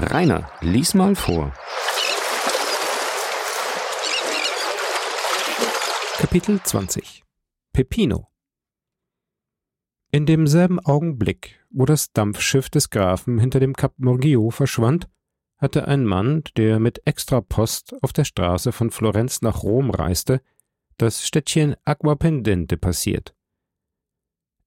Rainer, 0.00 0.48
lies 0.60 0.94
mal 0.94 1.16
vor. 1.16 1.52
Kapitel 6.18 6.62
20 6.62 7.24
Peppino 7.72 8.28
In 10.12 10.24
demselben 10.24 10.78
Augenblick, 10.78 11.58
wo 11.70 11.84
das 11.84 12.12
Dampfschiff 12.12 12.70
des 12.70 12.90
Grafen 12.90 13.40
hinter 13.40 13.58
dem 13.58 13.74
Kap 13.74 13.94
Morgio 13.96 14.50
verschwand, 14.50 15.08
hatte 15.56 15.88
ein 15.88 16.04
Mann, 16.04 16.44
der 16.56 16.78
mit 16.78 17.04
Extrapost 17.04 17.96
auf 18.00 18.12
der 18.12 18.24
Straße 18.24 18.70
von 18.70 18.92
Florenz 18.92 19.42
nach 19.42 19.64
Rom 19.64 19.90
reiste, 19.90 20.40
das 20.96 21.26
Städtchen 21.26 21.74
Aquapendente 21.84 22.76
passiert. 22.76 23.34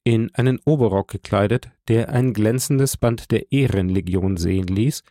In 0.03 0.35
einen 0.35 0.59
Oberrock 0.65 1.07
gekleidet, 1.07 1.71
der 1.87 2.09
ein 2.09 2.33
glänzendes 2.33 2.97
Band 2.97 3.31
der 3.31 3.53
Ehrenlegion 3.53 4.35
sehen 4.35 4.67
ließ, 4.67 5.03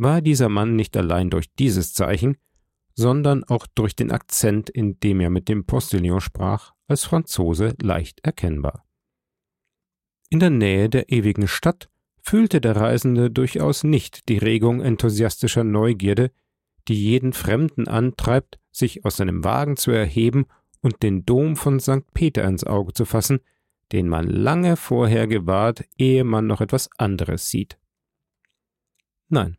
war 0.00 0.22
dieser 0.22 0.48
Mann 0.48 0.76
nicht 0.76 0.96
allein 0.96 1.30
durch 1.30 1.52
dieses 1.54 1.92
Zeichen, 1.92 2.38
sondern 2.94 3.44
auch 3.44 3.66
durch 3.74 3.94
den 3.94 4.10
Akzent, 4.10 4.70
in 4.70 4.98
dem 5.00 5.20
er 5.20 5.30
mit 5.30 5.48
dem 5.48 5.64
Postillon 5.64 6.20
sprach, 6.20 6.72
als 6.88 7.04
Franzose 7.04 7.74
leicht 7.80 8.20
erkennbar. 8.24 8.84
In 10.30 10.40
der 10.40 10.50
Nähe 10.50 10.88
der 10.88 11.10
ewigen 11.10 11.48
Stadt 11.48 11.90
fühlte 12.22 12.60
der 12.60 12.76
Reisende 12.76 13.30
durchaus 13.30 13.84
nicht 13.84 14.28
die 14.28 14.38
Regung 14.38 14.80
enthusiastischer 14.80 15.64
Neugierde, 15.64 16.30
die 16.88 16.94
jeden 16.94 17.32
Fremden 17.32 17.86
antreibt, 17.86 18.58
sich 18.70 19.04
aus 19.04 19.16
seinem 19.16 19.44
Wagen 19.44 19.76
zu 19.76 19.90
erheben 19.90 20.46
und 20.80 21.02
den 21.02 21.26
Dom 21.26 21.56
von 21.56 21.78
St. 21.78 22.12
Peter 22.14 22.44
ins 22.44 22.64
Auge 22.64 22.92
zu 22.92 23.04
fassen, 23.04 23.40
den 23.92 24.08
man 24.08 24.26
lange 24.26 24.76
vorher 24.76 25.26
gewahrt, 25.26 25.84
ehe 25.98 26.24
man 26.24 26.46
noch 26.46 26.60
etwas 26.60 26.88
anderes 26.96 27.50
sieht. 27.50 27.78
Nein, 29.28 29.56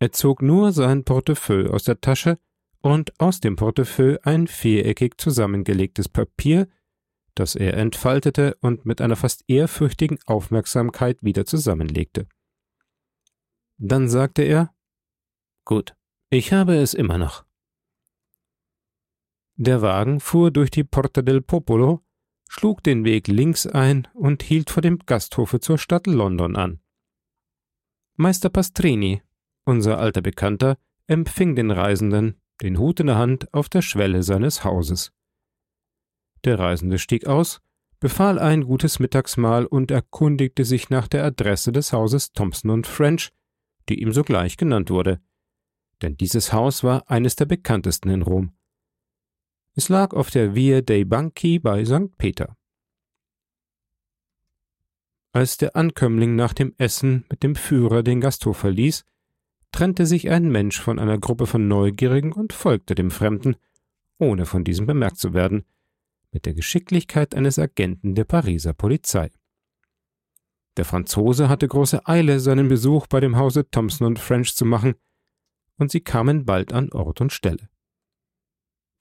er 0.00 0.12
zog 0.12 0.42
nur 0.42 0.72
sein 0.72 1.04
Portefeuille 1.04 1.70
aus 1.70 1.84
der 1.84 2.00
Tasche 2.00 2.38
und 2.80 3.12
aus 3.20 3.40
dem 3.40 3.56
Portefeuille 3.56 4.18
ein 4.24 4.46
viereckig 4.46 5.20
zusammengelegtes 5.20 6.08
Papier, 6.08 6.68
das 7.34 7.54
er 7.54 7.74
entfaltete 7.74 8.56
und 8.62 8.86
mit 8.86 9.02
einer 9.02 9.16
fast 9.16 9.44
ehrfürchtigen 9.46 10.18
Aufmerksamkeit 10.24 11.22
wieder 11.22 11.44
zusammenlegte. 11.44 12.26
Dann 13.76 14.08
sagte 14.08 14.42
er 14.42 14.74
Gut, 15.66 15.94
ich 16.30 16.52
habe 16.52 16.76
es 16.76 16.94
immer 16.94 17.18
noch. 17.18 17.44
Der 19.56 19.82
Wagen 19.82 20.20
fuhr 20.20 20.50
durch 20.50 20.70
die 20.70 20.84
Porta 20.84 21.20
del 21.20 21.42
Popolo, 21.42 22.00
schlug 22.48 22.82
den 22.82 23.04
Weg 23.04 23.28
links 23.28 23.66
ein 23.66 24.08
und 24.14 24.42
hielt 24.42 24.70
vor 24.70 24.80
dem 24.80 24.98
Gasthofe 25.00 25.60
zur 25.60 25.76
Stadt 25.76 26.06
London 26.06 26.56
an. 26.56 26.80
Meister 28.16 28.48
Pastrini, 28.48 29.22
unser 29.70 29.98
alter 29.98 30.20
Bekannter, 30.20 30.76
empfing 31.06 31.54
den 31.54 31.70
Reisenden, 31.70 32.40
den 32.60 32.78
Hut 32.78 33.00
in 33.00 33.06
der 33.06 33.16
Hand, 33.16 33.54
auf 33.54 33.68
der 33.68 33.82
Schwelle 33.82 34.22
seines 34.22 34.64
Hauses. 34.64 35.12
Der 36.44 36.58
Reisende 36.58 36.98
stieg 36.98 37.26
aus, 37.26 37.60
befahl 38.00 38.38
ein 38.38 38.64
gutes 38.64 38.98
Mittagsmahl 38.98 39.66
und 39.66 39.90
erkundigte 39.90 40.64
sich 40.64 40.90
nach 40.90 41.06
der 41.06 41.24
Adresse 41.24 41.70
des 41.70 41.92
Hauses 41.92 42.32
Thompson 42.32 42.70
und 42.70 42.86
French, 42.86 43.30
die 43.88 44.02
ihm 44.02 44.12
sogleich 44.12 44.56
genannt 44.56 44.90
wurde. 44.90 45.20
Denn 46.02 46.16
dieses 46.16 46.52
Haus 46.52 46.82
war 46.82 47.08
eines 47.08 47.36
der 47.36 47.46
bekanntesten 47.46 48.10
in 48.10 48.22
Rom. 48.22 48.52
Es 49.76 49.88
lag 49.88 50.14
auf 50.14 50.30
der 50.30 50.54
Via 50.54 50.80
dei 50.80 51.04
Banchi 51.04 51.60
bei 51.60 51.84
St. 51.84 52.16
Peter. 52.18 52.56
Als 55.32 55.58
der 55.58 55.76
Ankömmling 55.76 56.34
nach 56.34 56.54
dem 56.54 56.74
Essen 56.76 57.24
mit 57.30 57.44
dem 57.44 57.54
Führer 57.54 58.02
den 58.02 58.20
Gasthof 58.20 58.56
verließ, 58.56 59.04
trennte 59.72 60.06
sich 60.06 60.30
ein 60.30 60.50
Mensch 60.50 60.80
von 60.80 60.98
einer 60.98 61.18
Gruppe 61.18 61.46
von 61.46 61.68
Neugierigen 61.68 62.32
und 62.32 62.52
folgte 62.52 62.94
dem 62.94 63.10
Fremden, 63.10 63.56
ohne 64.18 64.46
von 64.46 64.64
diesem 64.64 64.86
bemerkt 64.86 65.18
zu 65.18 65.32
werden, 65.32 65.64
mit 66.32 66.46
der 66.46 66.54
Geschicklichkeit 66.54 67.34
eines 67.34 67.58
Agenten 67.58 68.14
der 68.14 68.24
Pariser 68.24 68.72
Polizei. 68.72 69.30
Der 70.76 70.84
Franzose 70.84 71.48
hatte 71.48 71.66
große 71.66 72.06
Eile, 72.06 72.40
seinen 72.40 72.68
Besuch 72.68 73.06
bei 73.06 73.20
dem 73.20 73.36
Hause 73.36 73.68
Thompson 73.70 74.06
und 74.06 74.18
French 74.18 74.54
zu 74.54 74.64
machen, 74.64 74.94
und 75.76 75.90
sie 75.90 76.00
kamen 76.00 76.44
bald 76.44 76.72
an 76.72 76.92
Ort 76.92 77.20
und 77.20 77.32
Stelle. 77.32 77.68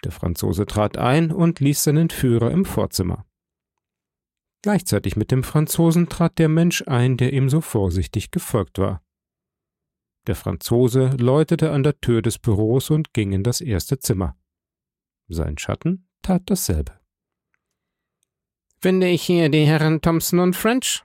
Der 0.03 0.11
Franzose 0.11 0.65
trat 0.65 0.97
ein 0.97 1.31
und 1.31 1.59
ließ 1.59 1.83
seinen 1.83 2.09
Führer 2.09 2.51
im 2.51 2.65
Vorzimmer. 2.65 3.25
Gleichzeitig 4.61 5.15
mit 5.15 5.31
dem 5.31 5.43
Franzosen 5.43 6.09
trat 6.09 6.37
der 6.37 6.49
Mensch 6.49 6.83
ein, 6.87 7.17
der 7.17 7.33
ihm 7.33 7.49
so 7.49 7.61
vorsichtig 7.61 8.31
gefolgt 8.31 8.77
war. 8.77 9.01
Der 10.27 10.35
Franzose 10.35 11.09
läutete 11.17 11.71
an 11.71 11.83
der 11.83 11.99
Tür 11.99 12.21
des 12.21 12.37
Büros 12.37 12.89
und 12.89 13.13
ging 13.13 13.31
in 13.31 13.43
das 13.43 13.61
erste 13.61 13.99
Zimmer. 13.99 14.37
Sein 15.27 15.57
Schatten 15.57 16.07
tat 16.21 16.43
dasselbe. 16.45 16.99
Finde 18.81 19.07
ich 19.07 19.23
hier 19.23 19.49
die 19.49 19.65
Herren 19.65 20.01
Thompson 20.01 20.39
und 20.39 20.55
French? 20.55 21.03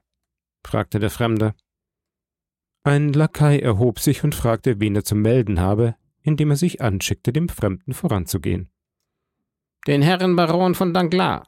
fragte 0.65 0.99
der 0.99 1.11
Fremde. 1.11 1.55
Ein 2.85 3.13
Lakai 3.13 3.59
erhob 3.59 3.99
sich 3.99 4.25
und 4.25 4.35
fragte, 4.35 4.79
wen 4.79 4.95
er 4.95 5.05
zu 5.05 5.15
melden 5.15 5.59
habe, 5.59 5.97
indem 6.21 6.51
er 6.51 6.57
sich 6.57 6.81
anschickte, 6.81 7.33
dem 7.33 7.49
Fremden 7.49 7.95
voranzugehen. 7.95 8.71
Den 9.87 10.03
Herren 10.03 10.37
Baron 10.37 10.75
von 10.75 10.95
Danglars. 10.95 11.47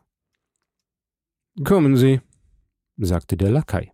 Kommen 1.65 1.97
Sie, 1.97 2.21
sagte 2.97 3.37
der 3.37 3.50
Lakai. 3.50 3.93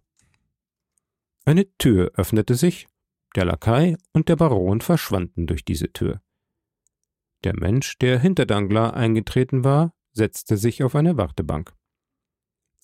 Eine 1.45 1.67
Tür 1.79 2.13
öffnete 2.15 2.55
sich, 2.55 2.89
der 3.35 3.45
Lakai 3.45 3.97
und 4.13 4.29
der 4.29 4.37
Baron 4.37 4.81
verschwanden 4.81 5.47
durch 5.47 5.65
diese 5.65 5.93
Tür. 5.93 6.21
Der 7.45 7.55
Mensch, 7.59 7.99
der 7.99 8.19
hinter 8.19 8.47
Danglars 8.47 8.95
eingetreten 8.95 9.65
war, 9.65 9.95
setzte 10.13 10.57
sich 10.57 10.83
auf 10.83 10.95
eine 10.95 11.17
Wartebank. 11.17 11.73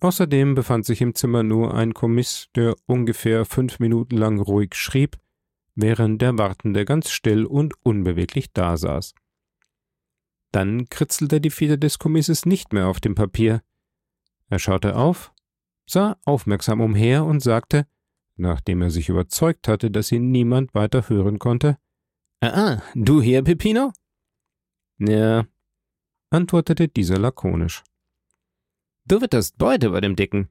Außerdem 0.01 0.55
befand 0.55 0.87
sich 0.87 1.01
im 1.01 1.15
Zimmer 1.15 1.43
nur 1.43 1.75
ein 1.75 1.93
Kommiss, 1.93 2.49
der 2.55 2.77
ungefähr 2.87 3.45
fünf 3.45 3.81
Minuten 3.81 4.17
lang 4.17 4.41
ruhig 4.41 4.75
schrieb, 4.75 5.19
während 5.75 6.23
der 6.23 6.39
Wartende 6.39 6.85
ganz 6.85 7.11
still 7.11 7.45
und 7.45 7.75
unbeweglich 7.85 8.53
dasaß. 8.53 9.15
Dann 10.53 10.89
kritzelte 10.89 11.41
die 11.41 11.51
Feder 11.51 11.77
des 11.77 11.99
Kommisses 11.99 12.47
nicht 12.47 12.73
mehr 12.73 12.89
auf 12.89 13.01
dem 13.01 13.15
Papier. 13.15 13.63
Er 14.49 14.59
schaute 14.59 14.97
auf, 14.97 15.33
sah 15.87 16.17
aufmerksam 16.25 16.81
umher 16.81 17.25
und 17.25 17.41
sagte, 17.41 17.87
nachdem 18.39 18.83
er 18.83 18.91
sich 18.91 19.09
überzeugt 19.09 19.69
hatte, 19.69 19.91
dass 19.91 20.13
ihn 20.13 20.31
niemand 20.31 20.75
weiter 20.75 21.09
hören 21.09 21.39
konnte, 21.39 21.79
Ah, 22.41 22.83
du 22.95 23.21
hier, 23.21 23.43
Peppino? 23.43 23.93
Ja, 24.99 25.45
antwortete 26.31 26.87
dieser 26.89 27.19
lakonisch. 27.19 27.83
Du 29.07 29.21
witterst 29.21 29.59
Beute 29.59 29.91
bei 29.91 30.01
dem 30.01 30.15
Dicken. 30.15 30.49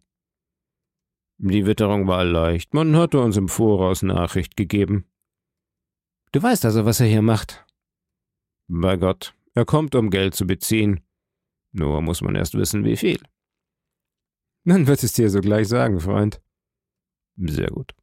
Die 1.38 1.66
Witterung 1.66 2.08
war 2.08 2.26
leicht, 2.26 2.74
man 2.74 2.96
hatte 2.96 3.22
uns 3.22 3.38
im 3.38 3.48
Voraus 3.48 4.02
Nachricht 4.02 4.58
gegeben. 4.58 5.06
Du 6.34 6.42
weißt 6.42 6.66
also, 6.66 6.86
was 6.86 7.00
er 7.00 7.08
hier 7.08 7.22
macht. 7.22 7.66
Bei 8.68 8.98
Gott, 8.98 9.34
er 9.54 9.64
kommt, 9.64 9.96
um 9.96 10.10
Geld 10.10 10.36
zu 10.36 10.46
beziehen. 10.46 11.00
Nur 11.72 12.02
muss 12.02 12.22
man 12.22 12.36
erst 12.36 12.56
wissen, 12.56 12.84
wie 12.84 12.98
viel. 12.98 13.22
Dann 14.66 14.88
wird 14.88 15.04
es 15.04 15.14
dir 15.14 15.30
sogleich 15.30 15.70
sagen, 15.70 16.00
Freund. 16.02 16.42
Sehr 17.38 17.68
gut. 17.68 17.94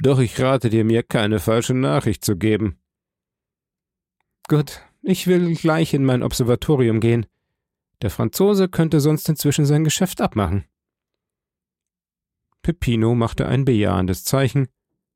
Doch 0.00 0.18
ich 0.18 0.40
rate 0.40 0.70
dir, 0.70 0.84
mir 0.84 1.02
keine 1.02 1.38
falsche 1.38 1.74
Nachricht 1.74 2.24
zu 2.24 2.36
geben. 2.36 2.78
Gut, 4.48 4.80
ich 5.02 5.26
will 5.26 5.54
gleich 5.54 5.92
in 5.92 6.04
mein 6.04 6.22
Observatorium 6.22 7.00
gehen. 7.00 7.26
Der 8.00 8.10
Franzose 8.10 8.68
könnte 8.68 9.00
sonst 9.00 9.28
inzwischen 9.28 9.66
sein 9.66 9.84
Geschäft 9.84 10.20
abmachen. 10.20 10.64
Peppino 12.62 13.14
machte 13.14 13.46
ein 13.46 13.64
bejahendes 13.64 14.24
Zeichen, 14.24 14.68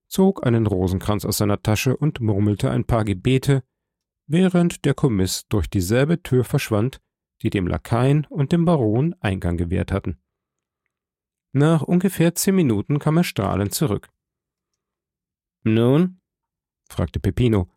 zog 0.09 0.47
einen 0.47 0.67
Rosenkranz 0.67 1.25
aus 1.25 1.39
seiner 1.39 1.63
Tasche 1.63 1.97
und 1.97 2.21
murmelte 2.21 2.71
ein 2.71 2.85
paar 2.85 3.05
Gebete, 3.05 3.63
während 4.27 4.85
der 4.85 4.95
Kommiss 4.95 5.47
durch 5.49 5.69
dieselbe 5.69 6.23
Tür 6.23 6.45
verschwand, 6.45 7.01
die 7.43 7.51
dem 7.51 7.67
Lakaien 7.67 8.27
und 8.29 8.53
dem 8.53 8.65
Baron 8.65 9.15
Eingang 9.21 9.57
gewährt 9.57 9.93
hatten. 9.93 10.22
Nach 11.53 11.83
ungefähr 11.83 12.35
zehn 12.35 12.55
Minuten 12.55 12.99
kam 12.99 13.19
er 13.19 13.25
strahlend 13.25 13.75
zurück. 13.75 14.09
Nun? 15.65 16.21
fragte 16.89 17.21
Peppino. 17.21 17.71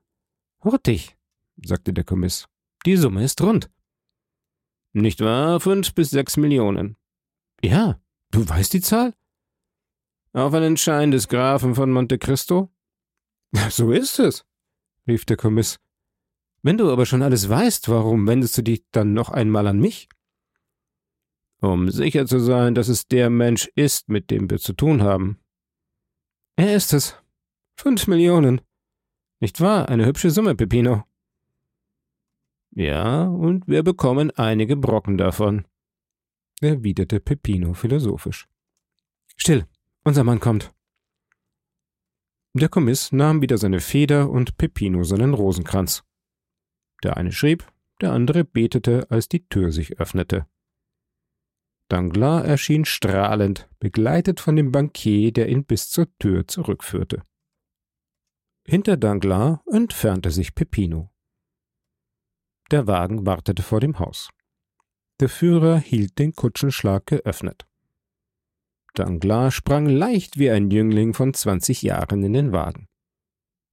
Hurtig, 0.63 1.18
sagte 1.63 1.94
der 1.94 2.04
Kommiss. 2.04 2.48
Die 2.86 2.95
Summe 2.95 3.24
ist 3.24 3.42
rund. 3.42 3.69
Nicht 4.94 5.19
wahr? 5.19 5.60
Fünf 5.60 5.94
bis 5.94 6.10
sechs 6.10 6.38
Millionen. 6.38 6.95
Ja, 7.62 8.00
du 8.31 8.48
weißt 8.48 8.74
die 8.74 8.81
Zahl? 8.81 9.13
Auf 10.31 10.54
einen 10.54 10.77
Schein 10.77 11.12
des 11.12 11.27
Grafen 11.27 11.75
von 11.75 11.92
Monte 11.92 12.18
Cristo? 12.18 12.72
So 13.69 13.92
ist 13.92 14.19
es, 14.19 14.45
rief 15.07 15.25
der 15.25 15.38
Kommiss. 15.38 15.80
Wenn 16.62 16.77
du 16.77 16.92
aber 16.92 17.06
schon 17.06 17.22
alles 17.22 17.48
weißt, 17.48 17.89
warum 17.89 18.27
wendest 18.27 18.57
du 18.57 18.63
dich 18.63 18.83
dann 18.92 19.13
noch 19.13 19.30
einmal 19.30 19.68
an 19.68 19.80
mich? 19.80 20.10
Um 21.61 21.89
sicher 21.89 22.25
zu 22.25 22.39
sein, 22.39 22.75
dass 22.75 22.87
es 22.87 23.07
der 23.07 23.29
Mensch 23.29 23.69
ist, 23.75 24.09
mit 24.09 24.29
dem 24.29 24.49
wir 24.49 24.59
zu 24.59 24.73
tun 24.73 25.01
haben. 25.01 25.39
Er 26.55 26.75
ist 26.75 26.93
es. 26.93 27.17
Fünf 27.77 28.07
Millionen. 28.07 28.61
Nicht 29.39 29.61
wahr? 29.61 29.89
Eine 29.89 30.05
hübsche 30.05 30.31
Summe, 30.31 30.55
Peppino. 30.55 31.03
Ja, 32.71 33.23
und 33.23 33.67
wir 33.67 33.83
bekommen 33.83 34.31
einige 34.31 34.75
Brocken 34.75 35.17
davon, 35.17 35.65
erwiderte 36.59 37.21
Peppino 37.21 37.73
philosophisch. 37.73 38.47
Still, 39.37 39.65
unser 40.03 40.25
Mann 40.25 40.41
kommt. 40.41 40.73
Der 42.53 42.69
Kommiss 42.69 43.11
nahm 43.11 43.41
wieder 43.41 43.57
seine 43.57 43.79
Feder 43.79 44.29
und 44.29 44.57
Peppino 44.57 45.03
seinen 45.03 45.33
Rosenkranz. 45.33 46.03
Der 47.03 47.17
eine 47.17 47.31
schrieb, 47.31 47.65
der 48.01 48.11
andere 48.11 48.43
betete, 48.43 49.09
als 49.09 49.29
die 49.29 49.47
Tür 49.47 49.71
sich 49.71 49.99
öffnete. 49.99 50.45
Danglars 51.87 52.45
erschien 52.45 52.85
strahlend, 52.85 53.69
begleitet 53.79 54.39
von 54.39 54.55
dem 54.55 54.71
Bankier, 54.71 55.31
der 55.31 55.49
ihn 55.49 55.65
bis 55.65 55.89
zur 55.89 56.07
Tür 56.17 56.47
zurückführte. 56.47 57.21
Hinter 58.65 58.97
Danglars 58.97 59.59
entfernte 59.71 60.31
sich 60.31 60.55
Peppino. 60.55 61.11
Der 62.71 62.87
Wagen 62.87 63.27
wartete 63.27 63.61
vor 63.61 63.79
dem 63.79 63.99
Haus. 63.99 64.29
Der 65.19 65.29
Führer 65.29 65.77
hielt 65.77 66.17
den 66.17 66.33
Kutschenschlag 66.33 67.05
geöffnet. 67.05 67.67
Danglars 68.95 69.53
sprang 69.53 69.85
leicht 69.85 70.39
wie 70.39 70.49
ein 70.49 70.71
Jüngling 70.71 71.13
von 71.13 71.33
zwanzig 71.33 71.83
Jahren 71.83 72.23
in 72.23 72.33
den 72.33 72.51
Wagen. 72.51 72.88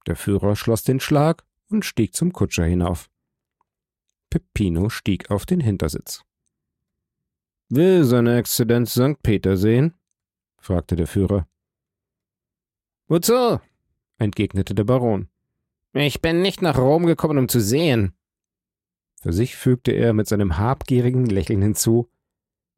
Der 0.05 0.15
Führer 0.15 0.55
schloss 0.55 0.83
den 0.83 0.99
Schlag 0.99 1.43
und 1.69 1.85
stieg 1.85 2.13
zum 2.13 2.31
Kutscher 2.31 2.65
hinauf. 2.65 3.09
Peppino 4.29 4.89
stieg 4.89 5.31
auf 5.31 5.45
den 5.45 5.59
Hintersitz. 5.59 6.23
Will 7.69 8.03
seine 8.03 8.37
Exzellenz 8.37 8.93
St. 8.93 9.21
Peter 9.23 9.57
sehen? 9.57 9.93
fragte 10.57 10.95
der 10.95 11.07
Führer. 11.07 11.47
Wozu? 13.07 13.59
entgegnete 14.17 14.75
der 14.75 14.83
Baron. 14.83 15.29
Ich 15.93 16.21
bin 16.21 16.41
nicht 16.41 16.61
nach 16.61 16.77
Rom 16.77 17.05
gekommen, 17.05 17.37
um 17.37 17.49
zu 17.49 17.59
sehen. 17.59 18.13
Für 19.21 19.33
sich 19.33 19.55
fügte 19.55 19.91
er 19.91 20.13
mit 20.13 20.27
seinem 20.27 20.57
habgierigen 20.57 21.25
Lächeln 21.25 21.61
hinzu 21.61 22.09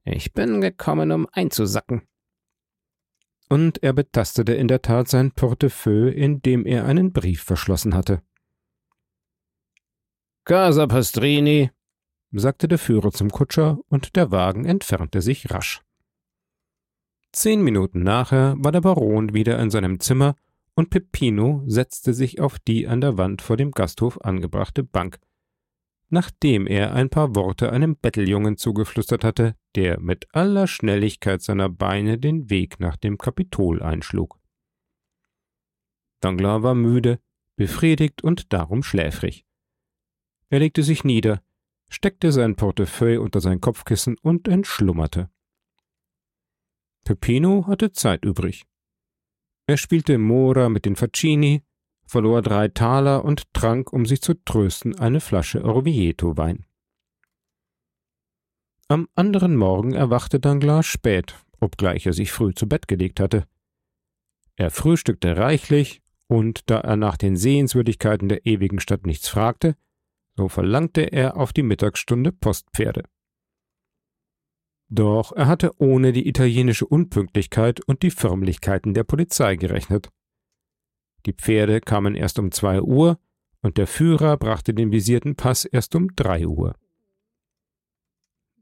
Ich 0.04 0.34
bin 0.34 0.62
gekommen, 0.62 1.12
um 1.12 1.28
einzusacken. 1.32 2.02
Und 3.50 3.82
er 3.84 3.94
betastete 3.94 4.54
in 4.54 4.68
der 4.68 4.82
Tat 4.82 5.08
sein 5.08 5.32
Portefeuille, 5.32 6.12
in 6.12 6.42
dem 6.42 6.66
er 6.66 6.86
einen 6.86 7.14
Brief 7.14 7.44
verschlossen 7.44 7.94
hatte. 7.94 8.22
Casa 10.44 10.86
Pastrini, 10.88 11.72
sagte 12.40 12.68
der 12.68 12.78
Führer 12.78 13.12
zum 13.12 13.30
Kutscher, 13.30 13.80
und 13.90 14.16
der 14.16 14.32
Wagen 14.32 14.66
entfernte 14.66 15.22
sich 15.22 15.52
rasch. 15.52 15.82
Zehn 17.32 17.62
Minuten 17.62 18.04
nachher 18.04 18.56
war 18.58 18.72
der 18.72 18.82
Baron 18.82 19.34
wieder 19.34 19.60
in 19.60 19.70
seinem 19.70 20.00
Zimmer, 20.00 20.36
und 20.76 20.90
Peppino 20.90 21.64
setzte 21.66 22.14
sich 22.14 22.40
auf 22.42 22.60
die 22.60 22.88
an 22.88 23.02
der 23.02 23.18
Wand 23.18 23.42
vor 23.42 23.58
dem 23.58 23.72
Gasthof 23.72 24.20
angebrachte 24.24 24.84
Bank, 24.84 25.20
nachdem 26.10 26.68
er 26.68 26.94
ein 26.94 27.10
paar 27.10 27.36
Worte 27.36 27.72
einem 27.72 27.96
Betteljungen 27.96 28.58
zugeflüstert 28.58 29.24
hatte, 29.24 29.56
der 29.76 30.00
mit 30.00 30.28
aller 30.34 30.68
Schnelligkeit 30.68 31.42
seiner 31.42 31.70
Beine 31.70 32.18
den 32.18 32.50
Weg 32.50 32.80
nach 32.80 32.98
dem 32.98 33.18
Kapitol 33.18 33.82
einschlug. 33.82 34.40
Danglars 36.22 36.64
war 36.64 36.76
müde, 36.76 37.20
befriedigt 37.56 38.24
und 38.24 38.52
darum 38.54 38.84
schläfrig. 38.84 39.46
Er 40.50 40.60
legte 40.60 40.84
sich 40.84 41.04
nieder, 41.04 41.42
steckte 41.90 42.32
sein 42.32 42.56
Portefeuille 42.56 43.22
unter 43.22 43.42
sein 43.42 43.62
Kopfkissen 43.62 44.18
und 44.22 44.48
entschlummerte. 44.48 45.30
Peppino 47.04 47.68
hatte 47.68 47.92
Zeit 47.92 48.26
übrig. 48.26 48.66
Er 49.68 49.78
spielte 49.78 50.18
Mora 50.18 50.70
mit 50.70 50.86
den 50.86 50.96
Facchini, 50.96 51.64
verlor 52.06 52.42
drei 52.42 52.68
Taler 52.68 53.24
und 53.24 53.54
trank, 53.54 53.94
um 53.94 54.06
sich 54.06 54.22
zu 54.22 54.34
trösten, 54.34 54.98
eine 54.98 55.20
Flasche 55.20 55.64
Orvieto-Wein. 55.64 56.66
Am 58.88 59.08
anderen 59.16 59.56
Morgen 59.56 59.94
erwachte 59.94 60.40
Danglars 60.40 60.86
spät, 60.86 61.36
obgleich 61.60 62.06
er 62.06 62.14
sich 62.14 62.32
früh 62.32 62.54
zu 62.54 62.68
Bett 62.68 62.88
gelegt 62.88 63.20
hatte. 63.20 63.48
Er 64.56 64.70
frühstückte 64.70 65.38
reichlich, 65.38 66.02
und 66.28 66.70
da 66.70 66.80
er 66.80 66.96
nach 66.96 67.18
den 67.18 67.36
Sehenswürdigkeiten 67.36 68.30
der 68.30 68.46
ewigen 68.46 68.80
Stadt 68.80 69.06
nichts 69.06 69.28
fragte, 69.28 69.76
so 70.36 70.50
verlangte 70.50 71.02
er 71.02 71.38
auf 71.38 71.54
die 71.54 71.64
Mittagsstunde 71.64 72.32
Postpferde. 72.32 73.04
Doch 74.90 75.32
er 75.32 75.48
hatte 75.48 75.72
ohne 75.80 76.14
die 76.14 76.28
italienische 76.28 76.86
Unpünktlichkeit 76.86 77.82
und 77.82 78.04
die 78.04 78.12
Förmlichkeiten 78.12 78.94
der 78.94 79.04
Polizei 79.04 79.56
gerechnet. 79.56 80.12
Die 81.26 81.34
Pferde 81.34 81.82
kamen 81.82 82.16
erst 82.16 82.38
um 82.38 82.52
zwei 82.52 82.82
Uhr 82.82 83.20
und 83.62 83.78
der 83.78 83.88
Führer 83.88 84.38
brachte 84.38 84.74
den 84.76 84.92
visierten 84.92 85.36
Pass 85.36 85.66
erst 85.66 85.96
um 85.96 86.16
drei 86.16 86.46
Uhr. 86.46 86.76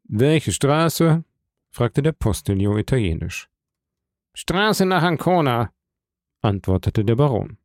Welche 0.06 0.52
Straße? 0.52 1.26
fragte 1.72 2.02
der 2.02 2.14
Postillon 2.14 2.78
italienisch. 2.78 3.50
Straße 4.36 4.86
nach 4.86 5.04
Ancona, 5.04 5.74
antwortete 6.42 7.04
der 7.04 7.16
Baron. 7.16 7.58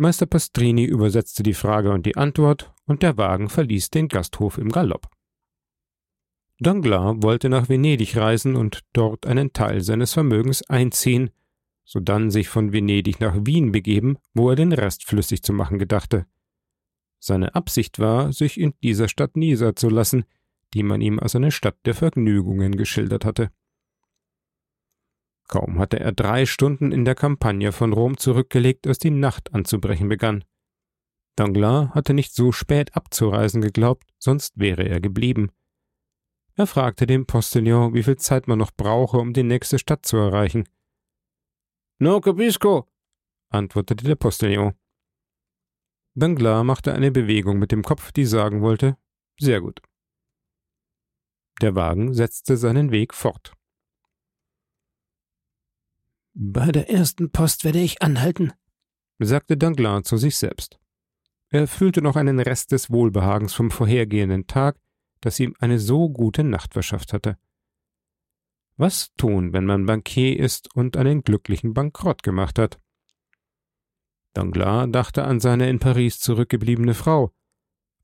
Meister 0.00 0.24
Pastrini 0.24 0.84
übersetzte 0.84 1.42
die 1.42 1.52
Frage 1.52 1.90
und 1.90 2.06
die 2.06 2.16
Antwort, 2.16 2.72
und 2.86 3.02
der 3.02 3.18
Wagen 3.18 3.50
verließ 3.50 3.90
den 3.90 4.08
Gasthof 4.08 4.56
im 4.56 4.70
Galopp. 4.70 5.10
Danglars 6.58 7.16
wollte 7.20 7.50
nach 7.50 7.68
Venedig 7.68 8.16
reisen 8.16 8.56
und 8.56 8.80
dort 8.94 9.26
einen 9.26 9.52
Teil 9.52 9.82
seines 9.82 10.14
Vermögens 10.14 10.62
einziehen, 10.70 11.28
sodann 11.84 12.30
sich 12.30 12.48
von 12.48 12.72
Venedig 12.72 13.20
nach 13.20 13.36
Wien 13.44 13.72
begeben, 13.72 14.16
wo 14.32 14.48
er 14.48 14.56
den 14.56 14.72
Rest 14.72 15.04
flüssig 15.04 15.42
zu 15.42 15.52
machen 15.52 15.78
gedachte. 15.78 16.24
Seine 17.18 17.54
Absicht 17.54 17.98
war, 17.98 18.32
sich 18.32 18.58
in 18.58 18.72
dieser 18.82 19.06
Stadt 19.06 19.36
niederzulassen, 19.36 20.24
die 20.72 20.82
man 20.82 21.02
ihm 21.02 21.18
als 21.18 21.36
eine 21.36 21.50
Stadt 21.50 21.76
der 21.84 21.94
Vergnügungen 21.94 22.78
geschildert 22.78 23.26
hatte. 23.26 23.50
Kaum 25.50 25.80
hatte 25.80 25.98
er 25.98 26.12
drei 26.12 26.46
Stunden 26.46 26.92
in 26.92 27.04
der 27.04 27.16
Kampagne 27.16 27.72
von 27.72 27.92
Rom 27.92 28.16
zurückgelegt, 28.16 28.86
als 28.86 29.00
die 29.00 29.10
Nacht 29.10 29.52
anzubrechen 29.52 30.08
begann. 30.08 30.44
Danglars 31.34 31.90
hatte 31.90 32.14
nicht 32.14 32.32
so 32.32 32.52
spät 32.52 32.94
abzureisen 32.94 33.60
geglaubt, 33.60 34.08
sonst 34.20 34.60
wäre 34.60 34.84
er 34.84 35.00
geblieben. 35.00 35.50
Er 36.54 36.68
fragte 36.68 37.04
den 37.04 37.26
Postillon, 37.26 37.94
wie 37.94 38.04
viel 38.04 38.16
Zeit 38.16 38.46
man 38.46 38.60
noch 38.60 38.70
brauche, 38.70 39.18
um 39.18 39.32
die 39.32 39.42
nächste 39.42 39.80
Stadt 39.80 40.06
zu 40.06 40.18
erreichen. 40.18 40.68
No 41.98 42.20
capisco, 42.20 42.86
antwortete 43.48 44.04
der 44.04 44.14
Postillon. 44.14 44.74
Danglars 46.14 46.64
machte 46.64 46.94
eine 46.94 47.10
Bewegung 47.10 47.58
mit 47.58 47.72
dem 47.72 47.82
Kopf, 47.82 48.12
die 48.12 48.24
sagen 48.24 48.62
wollte, 48.62 48.96
sehr 49.40 49.60
gut. 49.60 49.82
Der 51.60 51.74
Wagen 51.74 52.14
setzte 52.14 52.56
seinen 52.56 52.92
Weg 52.92 53.14
fort. 53.14 53.56
Bei 56.34 56.70
der 56.70 56.88
ersten 56.88 57.30
Post 57.30 57.64
werde 57.64 57.80
ich 57.80 58.02
anhalten, 58.02 58.52
sagte 59.18 59.56
Danglars 59.56 60.04
zu 60.04 60.16
sich 60.16 60.36
selbst. 60.36 60.78
Er 61.48 61.66
fühlte 61.66 62.02
noch 62.02 62.14
einen 62.14 62.38
Rest 62.38 62.70
des 62.70 62.90
Wohlbehagens 62.90 63.52
vom 63.52 63.70
vorhergehenden 63.70 64.46
Tag, 64.46 64.78
das 65.20 65.40
ihm 65.40 65.54
eine 65.58 65.78
so 65.80 66.08
gute 66.08 66.44
Nacht 66.44 66.72
verschafft 66.74 67.12
hatte. 67.12 67.36
Was 68.76 69.12
tun, 69.16 69.52
wenn 69.52 69.66
man 69.66 69.86
Bankier 69.86 70.38
ist 70.38 70.74
und 70.74 70.96
einen 70.96 71.22
glücklichen 71.22 71.74
Bankrott 71.74 72.22
gemacht 72.22 72.58
hat? 72.58 72.80
Danglars 74.32 74.88
dachte 74.92 75.24
an 75.24 75.40
seine 75.40 75.68
in 75.68 75.80
Paris 75.80 76.20
zurückgebliebene 76.20 76.94
Frau, 76.94 77.32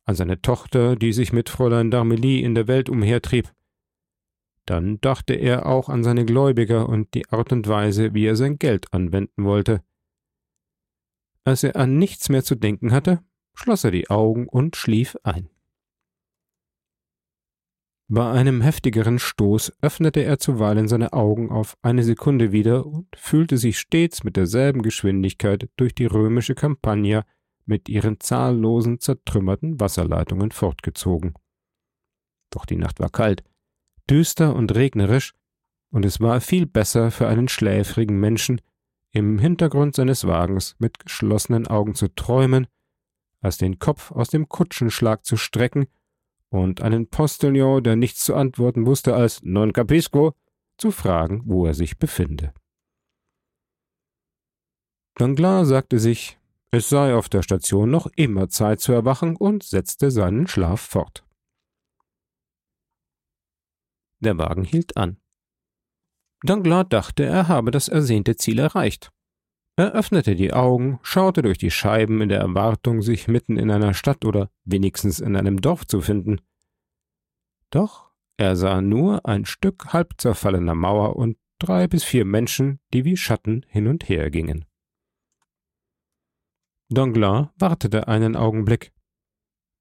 an 0.04 0.16
seine 0.16 0.42
Tochter, 0.42 0.97
die 0.97 1.12
sich 1.12 1.33
mit 1.33 1.49
Fräulein 1.49 1.92
d'Armilly 1.92 2.40
in 2.40 2.56
der 2.56 2.66
Welt 2.66 2.88
umhertrieb, 2.88 3.52
dann 4.66 5.00
dachte 5.00 5.35
er 5.35 5.66
auch 5.66 5.88
an 5.88 6.04
seine 6.04 6.25
Gläubiger 6.25 6.88
und 6.88 7.14
die 7.14 7.28
Art 7.30 7.52
und 7.52 7.68
Weise, 7.68 8.14
wie 8.14 8.26
er 8.26 8.37
sein 8.37 8.58
Geld 8.58 8.92
anwenden 8.92 9.44
wollte. 9.44 9.82
Als 11.44 11.62
er 11.62 11.76
an 11.76 11.96
nichts 11.96 12.28
mehr 12.28 12.42
zu 12.42 12.56
denken 12.56 12.92
hatte, 12.92 13.23
schloss 13.54 13.85
er 13.85 13.92
die 13.92 14.11
Augen 14.11 14.49
und 14.49 14.76
schlief 14.76 15.16
ein. 15.23 15.49
Bei 18.08 18.30
einem 18.30 18.61
heftigeren 18.61 19.18
Stoß 19.18 19.73
öffnete 19.80 20.20
er 20.20 20.38
zuweilen 20.38 20.87
seine 20.87 21.12
Augen 21.12 21.50
auf 21.50 21.76
eine 21.82 22.04
Sekunde 22.04 22.52
wieder 22.52 22.87
und 22.87 23.08
fühlte 23.16 23.58
sich 23.58 23.78
stets 23.78 24.23
mit 24.23 24.37
derselben 24.37 24.82
Geschwindigkeit 24.82 25.68
durch 25.76 25.92
die 25.92 26.06
römische 26.06 26.54
Campagna 26.54 27.25
mit 27.64 27.88
ihren 27.88 28.20
zahllosen 28.20 29.00
zertrümmerten 29.00 29.80
Wasserleitungen 29.80 30.52
fortgezogen. 30.52 31.35
Doch 32.50 32.64
die 32.64 32.76
Nacht 32.76 33.00
war 33.00 33.11
kalt, 33.11 33.42
düster 34.10 34.54
und 34.54 34.75
regnerisch, 34.75 35.34
und 35.90 36.04
es 36.04 36.20
war 36.20 36.40
viel 36.40 36.66
besser 36.66 37.10
für 37.10 37.28
einen 37.28 37.48
schläfrigen 37.48 38.18
Menschen, 38.18 38.60
im 39.12 39.38
Hintergrund 39.38 39.96
seines 39.96 40.26
Wagens 40.26 40.76
mit 40.78 40.98
geschlossenen 40.98 41.66
Augen 41.66 41.94
zu 41.94 42.08
träumen, 42.08 42.66
als 43.40 43.56
den 43.56 43.78
Kopf 43.78 44.12
aus 44.12 44.28
dem 44.28 44.48
Kutschenschlag 44.48 45.25
zu 45.25 45.36
strecken 45.36 45.86
und 46.50 46.80
einen 46.82 47.08
Postillon, 47.08 47.82
der 47.82 47.96
nichts 47.96 48.25
zu 48.25 48.34
antworten 48.34 48.86
wusste 48.86 49.14
als 49.14 49.42
Non 49.42 49.72
capisco, 49.72 50.34
zu 50.78 50.90
fragen, 50.90 51.42
wo 51.46 51.66
er 51.66 51.75
sich 51.75 51.98
befinde. 51.98 52.52
Danglars 55.14 55.68
sagte 55.68 55.98
sich, 55.98 56.38
Es 56.70 56.90
sei 56.90 57.14
auf 57.14 57.30
der 57.30 57.42
Station 57.42 57.90
noch 57.90 58.06
immer 58.16 58.50
Zeit 58.50 58.80
zu 58.80 58.92
erwachen 58.92 59.36
und 59.36 59.62
setzte 59.62 60.10
seinen 60.10 60.46
Schlaf 60.46 60.80
fort. 60.80 61.25
Der 64.20 64.38
Wagen 64.38 64.64
hielt 64.64 64.96
an. 64.96 65.18
Danglars 66.42 66.87
dachte, 66.88 67.25
er 67.25 67.49
habe 67.49 67.70
das 67.70 67.88
ersehnte 67.88 68.37
Ziel 68.37 68.58
erreicht. 68.58 69.11
Er 69.76 69.92
öffnete 69.92 70.37
die 70.37 70.54
Augen, 70.54 70.99
schaute 71.02 71.42
durch 71.42 71.58
die 71.58 71.70
Scheiben 71.70 72.23
in 72.23 72.30
der 72.30 72.40
Erwartung, 72.40 73.02
sich 73.02 73.28
mitten 73.28 73.58
in 73.58 73.70
einer 73.70 73.92
Stadt 73.92 74.25
oder 74.25 74.50
wenigstens 74.64 75.20
in 75.20 75.37
einem 75.37 75.61
Dorf 75.61 75.87
zu 75.87 76.00
finden. 76.00 76.40
Doch 77.70 78.11
er 78.38 78.56
sah 78.56 78.80
nur 78.80 79.26
ein 79.26 79.44
Stück 79.44 79.92
halb 79.92 80.14
zerfallener 80.18 80.75
Mauer 80.75 81.16
und 81.16 81.38
drei 81.58 81.88
bis 81.88 82.04
vier 82.04 82.25
Menschen, 82.25 82.80
die 82.92 83.04
wie 83.04 83.16
Schatten 83.16 83.64
hin 83.68 83.87
und 83.87 84.08
her 84.08 84.30
gingen. 84.30 84.64
Danglars 86.88 87.49
wartete 87.56 88.08
einen 88.08 88.37
Augenblick. 88.37 88.92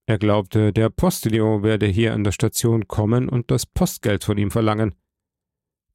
Er 0.08 0.20
glaubte, 0.20 0.72
der 0.72 0.90
Postillon 0.90 1.64
werde 1.64 1.88
hier 1.88 2.14
an 2.14 2.24
der 2.24 2.32
Station 2.32 2.88
kommen 2.88 3.28
und 3.28 3.50
das 3.50 3.66
Postgeld 3.66 4.24
von 4.24 4.38
ihm 4.38 4.52
verlangen. 4.52 4.94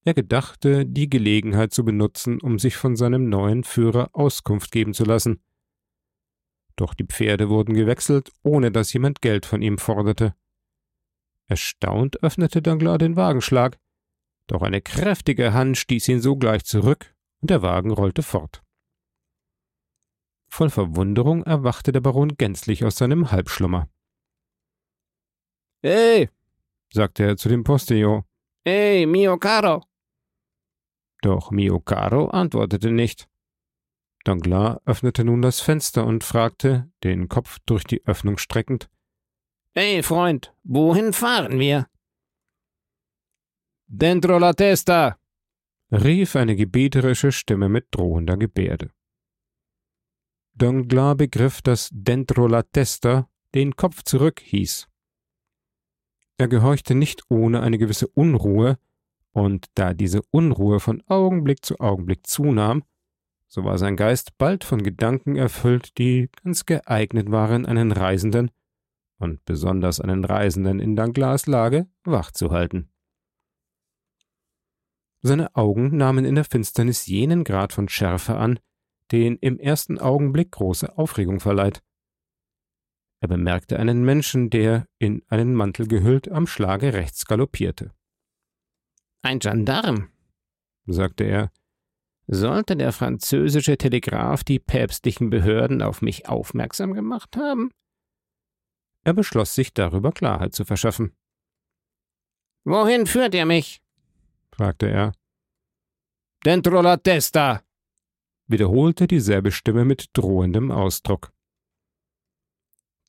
Er 0.05 0.15
gedachte, 0.15 0.85
die 0.85 1.09
Gelegenheit 1.09 1.73
zu 1.73 1.85
benutzen, 1.85 2.41
um 2.41 2.59
sich 2.59 2.77
von 2.77 2.97
seinem 2.97 3.29
neuen 3.29 3.63
Führer 3.63 4.11
Auskunft 4.13 4.73
geben 4.73 4.95
zu 4.95 5.05
lassen. 5.05 5.43
Doch 6.75 6.95
die 6.95 7.05
Pferde 7.05 7.51
wurden 7.51 7.75
gewechselt, 7.75 8.33
ohne 8.43 8.73
dass 8.73 8.93
jemand 8.93 9.21
Geld 9.21 9.47
von 9.47 9.63
ihm 9.63 9.79
forderte. 9.79 10.35
Erstaunt 11.47 12.23
öffnete 12.23 12.63
Danglars 12.63 12.99
den 12.99 13.17
Wagenschlag, 13.17 13.79
doch 14.47 14.63
eine 14.63 14.81
kräftige 14.81 15.53
Hand 15.53 15.77
stieß 15.77 16.09
ihn 16.09 16.21
sogleich 16.21 16.65
zurück, 16.65 17.15
und 17.41 17.51
der 17.51 17.63
Wagen 17.63 17.93
rollte 17.93 18.23
fort. 18.23 18.63
Voll 20.49 20.71
Verwunderung 20.71 21.45
erwachte 21.45 21.93
der 21.93 22.01
Baron 22.01 22.37
gänzlich 22.37 22.85
aus 22.85 22.97
seinem 22.97 23.31
Halbschlummer. 23.31 23.89
Hey, 25.83 26.29
sagte 26.93 27.25
er 27.25 27.37
zu 27.37 27.49
dem 27.49 27.65
Postillon. 27.65 28.25
Hey, 28.65 29.07
mio 29.07 29.39
caro! 29.39 29.83
Doch 31.23 31.51
Mio 31.51 31.81
Caro 31.81 32.29
antwortete 32.29 32.91
nicht. 32.91 33.29
Danglars 34.25 34.81
öffnete 34.87 35.25
nun 35.25 35.43
das 35.43 35.61
Fenster 35.61 36.07
und 36.07 36.25
fragte, 36.25 36.91
den 37.05 37.29
Kopf 37.29 37.59
durch 37.67 37.85
die 37.85 38.05
Öffnung 38.07 38.39
streckend: 38.39 38.91
Hey, 39.75 40.03
Freund, 40.03 40.55
wohin 40.63 41.13
fahren 41.13 41.59
wir? 41.59 41.89
Dentro 43.87 44.39
la 44.39 44.53
testa! 44.53 45.19
rief 45.91 46.37
eine 46.37 46.55
gebieterische 46.55 47.33
Stimme 47.33 47.69
mit 47.69 47.89
drohender 47.91 48.37
Gebärde. 48.37 48.93
Danglars 50.55 51.17
begriff, 51.17 51.63
dass 51.63 51.89
Dentro 51.93 52.47
la 52.47 52.63
testa 52.63 53.29
den 53.55 53.75
Kopf 53.75 54.05
zurück 54.05 54.41
hieß. 54.41 54.90
Er 56.41 56.49
gehorchte 56.49 56.95
nicht 56.95 57.25
ohne 57.29 57.61
eine 57.61 57.77
gewisse 57.77 58.09
Unruhe, 58.09 58.79
und 59.33 59.67
da 59.75 59.93
diese 59.93 60.23
Unruhe 60.31 60.81
von 60.81 61.03
Augenblick 61.07 61.63
zu 61.63 61.79
Augenblick 61.81 62.27
zunahm, 62.27 62.83
so 63.47 63.65
war 63.65 63.77
sein 63.77 63.95
Geist 63.95 64.39
bald 64.39 64.65
von 64.65 64.83
Gedanken 64.83 65.37
erfüllt, 65.37 65.99
die 65.99 66.31
ganz 66.43 66.65
geeignet 66.65 67.31
waren, 67.31 67.67
einen 67.67 67.93
Reisenden, 67.93 68.51
und 69.19 69.45
besonders 69.45 70.01
einen 70.01 70.25
Reisenden 70.25 70.81
in 70.81 70.97
Danglars 70.97 71.47
Lage, 71.47 71.89
wach 72.05 72.31
zu 72.31 72.51
halten. 72.51 72.89
Seine 75.21 75.55
Augen 75.55 75.95
nahmen 75.95 76.25
in 76.25 76.37
der 76.37 76.45
Finsternis 76.45 77.05
jenen 77.05 77.45
Grad 77.45 77.75
von 77.75 77.91
Schärfe 77.91 78.37
an, 78.39 78.59
den 79.13 79.37
im 79.37 79.59
ersten 79.59 79.99
Augenblick 79.99 80.53
große 80.53 80.97
Aufregung 80.97 81.39
verleiht. 81.39 81.83
Er 83.21 83.29
bemerkte 83.29 83.79
einen 83.79 84.03
Menschen, 84.03 84.49
der, 84.49 84.87
in 84.99 85.23
einen 85.29 85.55
Mantel 85.55 85.87
gehüllt, 85.87 86.31
am 86.31 86.47
Schlage 86.47 86.95
rechts 86.95 87.27
galoppierte. 87.27 87.93
Ein 89.23 89.39
Gendarm, 89.39 90.11
sagte 90.87 91.25
er. 91.25 91.53
Sollte 92.27 92.77
der 92.77 92.93
französische 92.93 93.77
Telegraph 93.77 94.45
die 94.45 94.59
päpstlichen 94.59 95.31
Behörden 95.31 95.83
auf 95.83 96.01
mich 96.01 96.29
aufmerksam 96.29 96.95
gemacht 96.95 97.37
haben? 97.37 97.71
Er 99.03 99.15
beschloss 99.15 99.55
sich 99.55 99.75
darüber 99.75 100.13
Klarheit 100.13 100.55
zu 100.55 100.65
verschaffen. 100.65 101.17
Wohin 102.65 103.07
führt 103.07 103.35
ihr 103.35 103.47
mich? 103.47 103.83
fragte 104.53 104.89
er. 104.89 105.13
Dentro 106.45 106.81
la 106.81 106.97
testa, 106.97 107.63
wiederholte 108.47 109.07
dieselbe 109.07 109.53
Stimme 109.53 109.85
mit 109.85 110.11
drohendem 110.15 110.71
Ausdruck. 110.71 111.33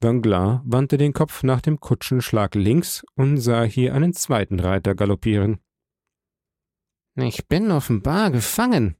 Danglars 0.01 0.61
wandte 0.65 0.97
den 0.97 1.13
Kopf 1.13 1.43
nach 1.43 1.61
dem 1.61 1.79
Kutschenschlag 1.79 2.55
links 2.55 3.05
und 3.15 3.37
sah 3.37 3.63
hier 3.63 3.93
einen 3.93 4.13
zweiten 4.13 4.59
Reiter 4.59 4.95
galoppieren. 4.95 5.59
Ich 7.15 7.47
bin 7.47 7.69
offenbar 7.69 8.31
gefangen, 8.31 8.97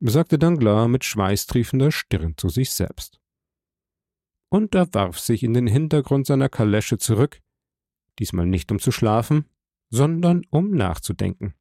sagte 0.00 0.36
Danglars 0.38 0.88
mit 0.88 1.04
schweißtriefender 1.04 1.92
Stirn 1.92 2.36
zu 2.36 2.48
sich 2.48 2.72
selbst. 2.72 3.20
Und 4.48 4.74
er 4.74 4.92
warf 4.92 5.20
sich 5.20 5.44
in 5.44 5.54
den 5.54 5.68
Hintergrund 5.68 6.26
seiner 6.26 6.48
Kalesche 6.48 6.98
zurück, 6.98 7.40
diesmal 8.18 8.46
nicht 8.46 8.72
um 8.72 8.80
zu 8.80 8.90
schlafen, 8.90 9.48
sondern 9.90 10.42
um 10.50 10.72
nachzudenken. 10.72 11.54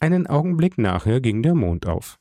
Einen 0.00 0.26
Augenblick 0.26 0.78
nachher 0.78 1.20
ging 1.20 1.42
der 1.42 1.54
Mond 1.54 1.86
auf. 1.86 2.18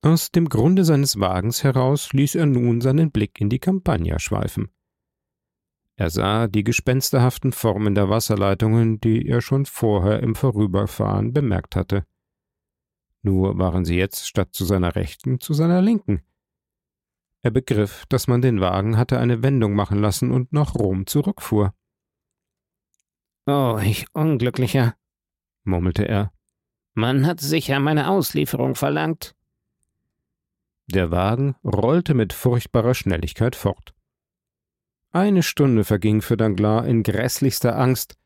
Aus 0.00 0.30
dem 0.30 0.48
Grunde 0.48 0.84
seines 0.84 1.18
Wagens 1.18 1.64
heraus 1.64 2.12
ließ 2.12 2.36
er 2.36 2.46
nun 2.46 2.80
seinen 2.80 3.10
Blick 3.10 3.40
in 3.40 3.48
die 3.48 3.58
Campagna 3.58 4.18
schweifen. 4.18 4.68
Er 5.96 6.10
sah 6.10 6.46
die 6.46 6.62
gespensterhaften 6.62 7.50
Formen 7.50 7.96
der 7.96 8.08
Wasserleitungen, 8.08 9.00
die 9.00 9.26
er 9.26 9.40
schon 9.40 9.66
vorher 9.66 10.20
im 10.22 10.36
Vorüberfahren 10.36 11.32
bemerkt 11.32 11.74
hatte. 11.74 12.06
Nur 13.22 13.58
waren 13.58 13.84
sie 13.84 13.96
jetzt 13.96 14.28
statt 14.28 14.50
zu 14.52 14.64
seiner 14.64 14.94
Rechten 14.94 15.40
zu 15.40 15.54
seiner 15.54 15.82
Linken. 15.82 16.22
Er 17.42 17.50
begriff, 17.50 18.06
dass 18.08 18.28
man 18.28 18.42
den 18.42 18.60
Wagen 18.60 18.96
hatte 18.96 19.18
eine 19.18 19.42
Wendung 19.42 19.74
machen 19.74 19.98
lassen 19.98 20.30
und 20.30 20.52
nach 20.52 20.76
Rom 20.76 21.06
zurückfuhr. 21.06 21.74
Oh, 23.46 23.80
ich 23.82 24.06
Unglücklicher, 24.12 24.94
murmelte 25.64 26.06
er. 26.06 26.32
Man 26.94 27.26
hat 27.26 27.40
sicher 27.40 27.80
meine 27.80 28.08
Auslieferung 28.08 28.76
verlangt. 28.76 29.34
Der 30.90 31.10
Wagen 31.10 31.54
rollte 31.62 32.14
mit 32.14 32.32
furchtbarer 32.32 32.94
Schnelligkeit 32.94 33.54
fort. 33.54 33.94
Eine 35.10 35.42
Stunde 35.42 35.84
verging 35.84 36.22
für 36.22 36.36
Danglars 36.36 36.86
in 36.86 37.02
grässlichster 37.02 37.76
Angst, 37.78 38.16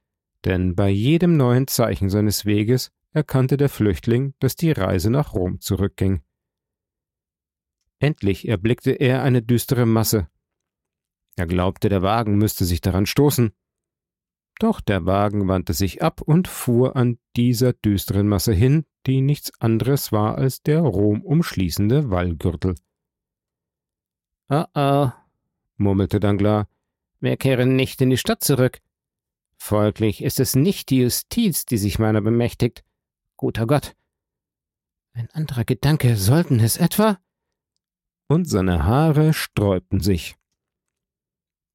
denn 0.44 0.76
bei 0.76 0.88
jedem 0.88 1.36
neuen 1.36 1.66
Zeichen 1.66 2.08
seines 2.08 2.44
Weges 2.44 2.92
erkannte 3.12 3.56
der 3.56 3.68
Flüchtling, 3.68 4.34
dass 4.38 4.56
die 4.56 4.72
Reise 4.72 5.10
nach 5.10 5.34
Rom 5.34 5.60
zurückging. 5.60 6.22
Endlich 7.98 8.48
erblickte 8.48 8.92
er 8.92 9.22
eine 9.22 9.42
düstere 9.42 9.86
Masse. 9.86 10.28
Er 11.36 11.46
glaubte, 11.46 11.88
der 11.88 12.02
Wagen 12.02 12.36
müsste 12.36 12.64
sich 12.64 12.80
daran 12.80 13.06
stoßen. 13.06 13.52
Doch 14.58 14.80
der 14.80 15.06
Wagen 15.06 15.48
wandte 15.48 15.72
sich 15.72 16.02
ab 16.02 16.20
und 16.20 16.46
fuhr 16.48 16.96
an 16.96 17.18
dieser 17.36 17.72
düsteren 17.72 18.28
Masse 18.28 18.52
hin, 18.52 18.84
die 19.06 19.20
nichts 19.20 19.52
anderes 19.60 20.12
war 20.12 20.38
als 20.38 20.62
der 20.62 20.80
Rom 20.80 21.22
umschließende 21.22 22.10
Wallgürtel. 22.10 22.74
Oh 24.48 24.64
oh, 24.74 25.10
murmelte 25.76 26.20
Danglars, 26.20 26.66
wir 27.20 27.36
kehren 27.36 27.76
nicht 27.76 28.00
in 28.00 28.10
die 28.10 28.18
Stadt 28.18 28.42
zurück. 28.44 28.80
Folglich 29.56 30.22
ist 30.22 30.40
es 30.40 30.56
nicht 30.56 30.90
die 30.90 30.98
Justiz, 31.02 31.64
die 31.64 31.78
sich 31.78 31.98
meiner 31.98 32.20
bemächtigt. 32.20 32.84
Guter 33.36 33.66
Gott. 33.66 33.94
Ein 35.12 35.30
anderer 35.30 35.64
Gedanke, 35.64 36.16
sollten 36.16 36.58
es 36.58 36.76
etwa? 36.76 37.18
Und 38.28 38.48
seine 38.48 38.84
Haare 38.84 39.32
sträubten 39.32 40.00
sich. 40.00 40.36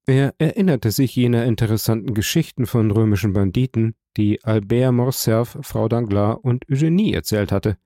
Er 0.08 0.34
erinnerte 0.38 0.90
sich 0.90 1.14
jener 1.14 1.44
interessanten 1.44 2.14
Geschichten 2.14 2.64
von 2.64 2.90
römischen 2.90 3.34
Banditen, 3.34 3.94
die 4.16 4.42
Albert 4.42 4.94
Morcerf 4.94 5.58
Frau 5.60 5.86
Danglars 5.86 6.38
und 6.40 6.64
Eugenie 6.70 7.12
erzählt 7.12 7.52
hatte. 7.52 7.76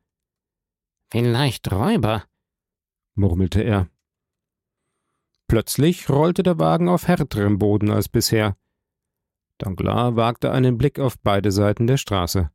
Vielleicht 1.10 1.72
Räuber, 1.72 2.22
murmelte 3.16 3.62
er. 3.62 3.88
Plötzlich 5.48 6.08
rollte 6.08 6.44
der 6.44 6.60
Wagen 6.60 6.88
auf 6.88 7.08
härterem 7.08 7.58
Boden 7.58 7.90
als 7.90 8.08
bisher. 8.08 8.56
Danglars 9.58 10.14
wagte 10.14 10.52
einen 10.52 10.78
Blick 10.78 11.00
auf 11.00 11.18
beide 11.18 11.50
Seiten 11.50 11.88
der 11.88 11.96
Straße. 11.96 12.52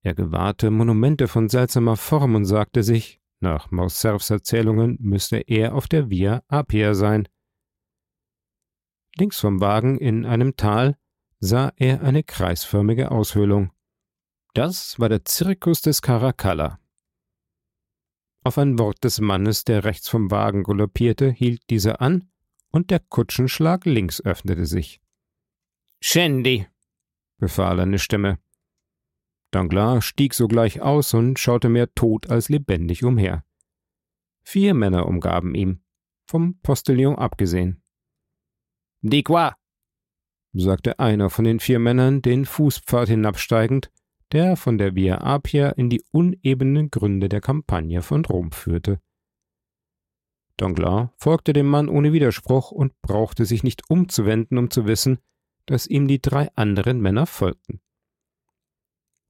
Er 0.00 0.14
gewahrte 0.14 0.70
Monumente 0.70 1.28
von 1.28 1.50
seltsamer 1.50 1.98
Form 1.98 2.34
und 2.34 2.46
sagte 2.46 2.82
sich, 2.82 3.20
nach 3.40 3.70
Morcerfs 3.70 4.30
Erzählungen 4.30 4.96
müsse 5.00 5.36
er 5.36 5.74
auf 5.74 5.86
der 5.86 6.08
Via 6.08 6.42
Appia 6.48 6.94
sein. 6.94 7.28
Links 9.18 9.40
vom 9.40 9.60
Wagen 9.60 9.98
in 9.98 10.24
einem 10.24 10.54
Tal 10.54 10.96
sah 11.40 11.72
er 11.76 12.02
eine 12.02 12.22
kreisförmige 12.22 13.10
Aushöhlung. 13.10 13.72
Das 14.54 15.00
war 15.00 15.08
der 15.08 15.24
Zirkus 15.24 15.82
des 15.82 16.02
Caracalla. 16.02 16.78
Auf 18.44 18.58
ein 18.58 18.78
Wort 18.78 19.02
des 19.02 19.20
Mannes, 19.20 19.64
der 19.64 19.82
rechts 19.84 20.08
vom 20.08 20.30
Wagen 20.30 20.62
galoppierte, 20.62 21.30
hielt 21.30 21.68
dieser 21.68 22.00
an, 22.00 22.30
und 22.70 22.90
der 22.90 23.00
Kutschenschlag 23.00 23.86
links 23.86 24.20
öffnete 24.20 24.66
sich. 24.66 25.00
Shandy, 26.00 26.68
befahl 27.38 27.80
eine 27.80 27.98
Stimme. 27.98 28.38
Danglars 29.50 30.04
stieg 30.04 30.32
sogleich 30.32 30.80
aus 30.80 31.12
und 31.12 31.38
schaute 31.38 31.68
mehr 31.68 31.92
tot 31.94 32.30
als 32.30 32.48
lebendig 32.48 33.02
umher. 33.02 33.44
Vier 34.42 34.74
Männer 34.74 35.06
umgaben 35.06 35.54
ihn, 35.54 35.82
vom 36.26 36.60
Postillon 36.60 37.16
abgesehen. 37.16 37.82
Die 39.02 39.22
quoi? 39.22 39.52
sagte 40.52 40.98
einer 40.98 41.30
von 41.30 41.44
den 41.44 41.60
vier 41.60 41.78
Männern 41.78 42.22
den 42.22 42.44
Fußpfad 42.44 43.08
hinabsteigend, 43.08 43.90
der 44.32 44.56
von 44.56 44.78
der 44.78 44.94
Via 44.94 45.18
Appia 45.18 45.70
in 45.70 45.88
die 45.88 46.02
unebenen 46.10 46.90
Gründe 46.90 47.28
der 47.28 47.40
Kampagne 47.40 48.02
von 48.02 48.24
Rom 48.24 48.52
führte. 48.52 49.00
Danglars 50.56 51.10
folgte 51.16 51.52
dem 51.52 51.68
Mann 51.68 51.88
ohne 51.88 52.12
Widerspruch 52.12 52.72
und 52.72 53.00
brauchte 53.00 53.44
sich 53.44 53.62
nicht 53.62 53.88
umzuwenden, 53.88 54.58
um 54.58 54.70
zu 54.70 54.86
wissen, 54.86 55.18
dass 55.66 55.86
ihm 55.86 56.08
die 56.08 56.20
drei 56.20 56.48
anderen 56.56 57.00
Männer 57.00 57.26
folgten. 57.26 57.80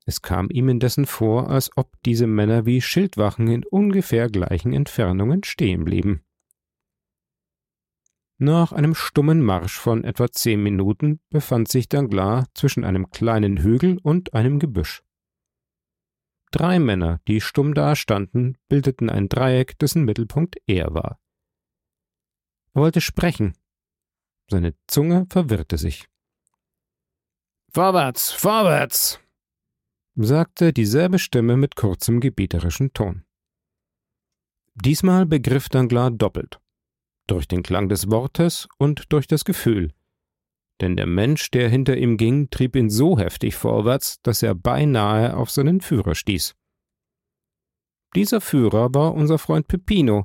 Es 0.06 0.22
kam 0.22 0.48
ihm 0.50 0.70
indessen 0.70 1.04
vor, 1.04 1.50
als 1.50 1.70
ob 1.76 1.92
diese 2.04 2.26
Männer 2.26 2.64
wie 2.64 2.80
Schildwachen 2.80 3.48
in 3.48 3.64
ungefähr 3.64 4.30
gleichen 4.30 4.72
Entfernungen 4.72 5.44
stehen 5.44 5.84
blieben. 5.84 6.24
Nach 8.40 8.72
einem 8.72 8.94
stummen 8.94 9.42
Marsch 9.42 9.76
von 9.76 10.04
etwa 10.04 10.30
zehn 10.30 10.62
Minuten 10.62 11.20
befand 11.28 11.68
sich 11.68 11.88
Danglars 11.88 12.46
zwischen 12.54 12.84
einem 12.84 13.10
kleinen 13.10 13.58
Hügel 13.58 13.98
und 14.02 14.32
einem 14.32 14.60
Gebüsch. 14.60 15.02
Drei 16.52 16.78
Männer, 16.78 17.20
die 17.26 17.40
stumm 17.40 17.74
dastanden, 17.74 18.56
bildeten 18.68 19.10
ein 19.10 19.28
Dreieck, 19.28 19.76
dessen 19.80 20.04
Mittelpunkt 20.04 20.56
er 20.66 20.94
war. 20.94 21.18
Er 22.74 22.82
wollte 22.82 23.00
sprechen. 23.00 23.54
Seine 24.48 24.74
Zunge 24.86 25.26
verwirrte 25.28 25.76
sich. 25.76 26.08
Vorwärts, 27.70 28.30
vorwärts, 28.30 29.20
sagte 30.14 30.72
dieselbe 30.72 31.18
Stimme 31.18 31.56
mit 31.56 31.74
kurzem 31.74 32.20
gebieterischen 32.20 32.92
Ton. 32.92 33.24
Diesmal 34.74 35.26
begriff 35.26 35.68
Danglars 35.68 36.12
doppelt, 36.16 36.60
durch 37.28 37.46
den 37.46 37.62
Klang 37.62 37.88
des 37.88 38.10
Wortes 38.10 38.68
und 38.78 39.12
durch 39.12 39.26
das 39.26 39.44
Gefühl, 39.44 39.92
denn 40.80 40.96
der 40.96 41.06
Mensch, 41.06 41.50
der 41.50 41.68
hinter 41.68 41.96
ihm 41.96 42.16
ging, 42.16 42.50
trieb 42.50 42.76
ihn 42.76 42.88
so 42.88 43.18
heftig 43.18 43.56
vorwärts, 43.56 44.20
dass 44.22 44.42
er 44.42 44.54
beinahe 44.54 45.36
auf 45.36 45.50
seinen 45.50 45.80
Führer 45.80 46.14
stieß. 46.14 46.54
Dieser 48.14 48.40
Führer 48.40 48.94
war 48.94 49.14
unser 49.14 49.38
Freund 49.38 49.68
Peppino, 49.68 50.24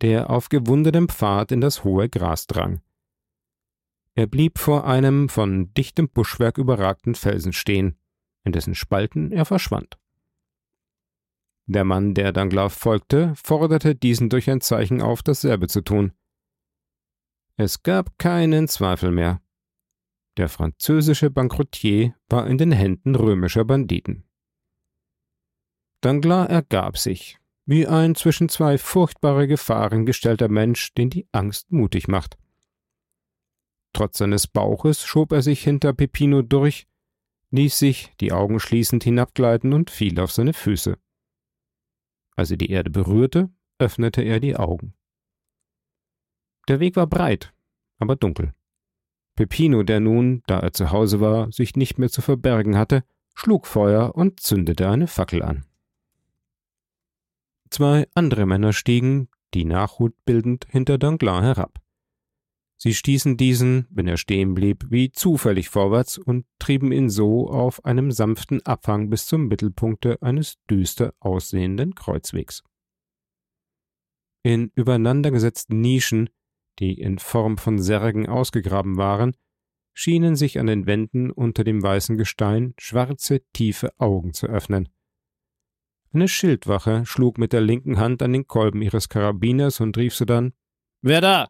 der 0.00 0.30
auf 0.30 0.48
gewundetem 0.48 1.08
Pfad 1.08 1.52
in 1.52 1.60
das 1.60 1.84
hohe 1.84 2.08
Gras 2.08 2.46
drang. 2.46 2.80
Er 4.14 4.26
blieb 4.26 4.58
vor 4.58 4.86
einem 4.86 5.28
von 5.28 5.72
dichtem 5.72 6.08
Buschwerk 6.08 6.58
überragten 6.58 7.14
Felsen 7.14 7.52
stehen, 7.52 7.96
in 8.44 8.52
dessen 8.52 8.74
Spalten 8.74 9.32
er 9.32 9.44
verschwand. 9.44 9.98
Der 11.66 11.84
Mann, 11.84 12.12
der 12.12 12.32
Danglars 12.32 12.74
folgte, 12.74 13.32
forderte 13.36 13.94
diesen 13.94 14.28
durch 14.28 14.50
ein 14.50 14.60
Zeichen 14.60 15.00
auf, 15.00 15.22
dasselbe 15.22 15.68
zu 15.68 15.80
tun. 15.80 16.12
Es 17.56 17.82
gab 17.82 18.18
keinen 18.18 18.68
Zweifel 18.68 19.10
mehr. 19.10 19.42
Der 20.38 20.48
französische 20.48 21.30
Bankrottier 21.30 22.14
war 22.28 22.46
in 22.46 22.56
den 22.56 22.72
Händen 22.72 23.14
römischer 23.14 23.64
Banditen. 23.64 24.24
Danglars 26.00 26.48
ergab 26.48 26.96
sich, 26.96 27.38
wie 27.66 27.86
ein 27.86 28.14
zwischen 28.14 28.48
zwei 28.48 28.78
furchtbare 28.78 29.46
Gefahren 29.46 30.06
gestellter 30.06 30.48
Mensch, 30.48 30.94
den 30.94 31.10
die 31.10 31.28
Angst 31.32 31.70
mutig 31.70 32.08
macht. 32.08 32.38
Trotz 33.92 34.18
seines 34.18 34.46
Bauches 34.46 35.04
schob 35.04 35.32
er 35.32 35.42
sich 35.42 35.62
hinter 35.62 35.92
Peppino 35.92 36.40
durch, 36.40 36.86
ließ 37.50 37.78
sich, 37.78 38.12
die 38.20 38.32
Augen 38.32 38.58
schließend, 38.58 39.04
hinabgleiten 39.04 39.74
und 39.74 39.90
fiel 39.90 40.18
auf 40.18 40.32
seine 40.32 40.54
Füße. 40.54 40.96
Als 42.34 42.50
er 42.50 42.56
die 42.56 42.70
Erde 42.70 42.88
berührte, 42.88 43.50
öffnete 43.78 44.22
er 44.22 44.40
die 44.40 44.56
Augen. 44.56 44.94
Der 46.68 46.80
Weg 46.80 46.96
war 46.96 47.06
breit, 47.06 47.52
aber 47.98 48.16
dunkel. 48.16 48.54
Peppino, 49.34 49.82
der 49.82 50.00
nun, 50.00 50.42
da 50.46 50.60
er 50.60 50.72
zu 50.72 50.90
Hause 50.90 51.20
war, 51.20 51.50
sich 51.50 51.76
nicht 51.76 51.98
mehr 51.98 52.10
zu 52.10 52.20
verbergen 52.20 52.76
hatte, 52.76 53.04
schlug 53.34 53.66
Feuer 53.66 54.14
und 54.14 54.40
zündete 54.40 54.88
eine 54.88 55.06
Fackel 55.06 55.42
an. 55.42 55.64
Zwei 57.70 58.06
andere 58.14 58.44
Männer 58.44 58.72
stiegen, 58.72 59.28
die 59.54 59.64
Nachhut 59.64 60.14
bildend, 60.24 60.66
hinter 60.68 60.98
Danglars 60.98 61.42
herab. 61.42 61.82
Sie 62.76 62.94
stießen 62.94 63.36
diesen, 63.36 63.86
wenn 63.90 64.08
er 64.08 64.16
stehen 64.16 64.54
blieb, 64.54 64.86
wie 64.90 65.12
zufällig 65.12 65.68
vorwärts 65.68 66.18
und 66.18 66.46
trieben 66.58 66.90
ihn 66.90 67.08
so 67.08 67.48
auf 67.48 67.84
einem 67.84 68.10
sanften 68.10 68.60
Abhang 68.66 69.08
bis 69.08 69.26
zum 69.26 69.46
Mittelpunkte 69.46 70.20
eines 70.20 70.58
düster 70.68 71.14
aussehenden 71.20 71.94
Kreuzwegs. 71.94 72.64
In 74.42 74.72
übereinandergesetzten 74.74 75.80
Nischen 75.80 76.28
die 76.78 77.00
in 77.00 77.18
Form 77.18 77.58
von 77.58 77.78
Särgen 77.78 78.28
ausgegraben 78.28 78.96
waren, 78.96 79.36
schienen 79.94 80.36
sich 80.36 80.58
an 80.58 80.66
den 80.66 80.86
Wänden 80.86 81.30
unter 81.30 81.64
dem 81.64 81.82
weißen 81.82 82.16
Gestein 82.16 82.74
schwarze, 82.78 83.42
tiefe 83.52 83.92
Augen 83.98 84.32
zu 84.32 84.46
öffnen. 84.46 84.88
Eine 86.12 86.28
Schildwache 86.28 87.06
schlug 87.06 87.38
mit 87.38 87.52
der 87.52 87.60
linken 87.60 87.98
Hand 87.98 88.22
an 88.22 88.32
den 88.32 88.46
Kolben 88.46 88.82
ihres 88.82 89.08
Karabiners 89.08 89.80
und 89.80 89.96
rief 89.96 90.14
sodann 90.14 90.52
Wer 91.00 91.20
da? 91.20 91.48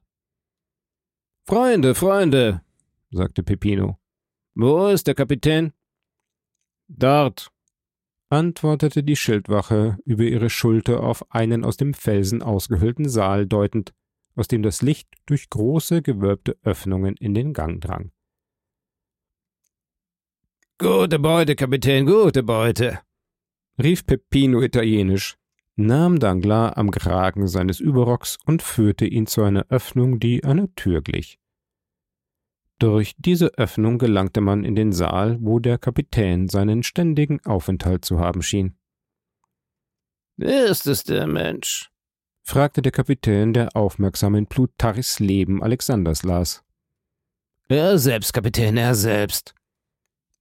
Freunde, 1.47 1.95
Freunde, 1.95 2.63
sagte 3.11 3.43
Peppino. 3.43 3.99
Wo 4.55 4.89
ist 4.89 5.07
der 5.07 5.15
Kapitän? 5.15 5.73
Dort, 6.89 7.51
antwortete 8.29 9.03
die 9.03 9.17
Schildwache 9.17 9.99
über 10.05 10.23
ihre 10.25 10.49
Schulter 10.49 11.03
auf 11.03 11.31
einen 11.31 11.65
aus 11.65 11.77
dem 11.77 11.93
Felsen 11.93 12.43
ausgehöhlten 12.43 13.09
Saal 13.09 13.47
deutend 13.47 13.93
aus 14.35 14.49
dem 14.49 14.63
das 14.63 14.83
Licht 14.83 15.09
durch 15.27 15.51
große 15.51 16.03
gewölbte 16.03 16.57
Öffnungen 16.63 17.17
in 17.17 17.35
den 17.35 17.53
Gang 17.53 17.81
drang. 17.81 18.13
Gute 20.79 21.19
Beute, 21.19 21.55
Kapitän, 21.55 22.07
gute 22.07 22.43
Beute, 22.43 23.01
rief 23.81 24.05
Peppino 24.05 24.63
italienisch, 24.63 25.37
nahm 25.77 26.19
Danglars 26.19 26.77
am 26.77 26.91
Kragen 26.91 27.47
seines 27.47 27.79
Überrocks 27.79 28.39
und 28.47 28.63
führte 28.63 29.07
ihn 29.07 29.27
zu 29.27 29.43
einer 29.43 29.67
Öffnung, 29.69 30.19
die 30.19 30.45
einer 30.45 30.75
Tür 30.75 31.03
glich. 31.03 31.39
Durch 32.79 33.15
diese 33.17 33.57
Öffnung 33.59 33.99
gelangte 33.99 34.41
man 34.41 34.65
in 34.65 34.75
den 34.75 34.91
Saal, 34.91 35.39
wo 35.41 35.61
der 35.61 35.79
Kapitän 35.79 36.49
seinen 36.49 36.83
ständigen 36.83 37.39
Aufenthalt 37.45 38.05
zu 38.05 38.19
haben 38.19 38.43
schien. 38.43 38.77
Ist 40.37 40.89
es 40.89 41.05
der 41.05 41.29
Mensch? 41.29 41.92
Fragte 42.43 42.83
der 42.83 42.93
Kapitän, 42.93 43.53
der 43.53 43.77
aufmerksam 43.77 44.35
in 44.35 44.47
Plutarchs 44.47 45.21
Leben 45.21 45.63
Alexanders 45.63 46.23
las. 46.23 46.65
Er 47.69 47.99
selbst, 47.99 48.33
Kapitän, 48.33 48.77
er 48.77 48.95
selbst. 48.95 49.55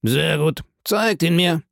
Sehr 0.02 0.38
gut, 0.38 0.62
zeigt 0.84 1.22
ihn 1.22 1.36
mir. 1.36 1.62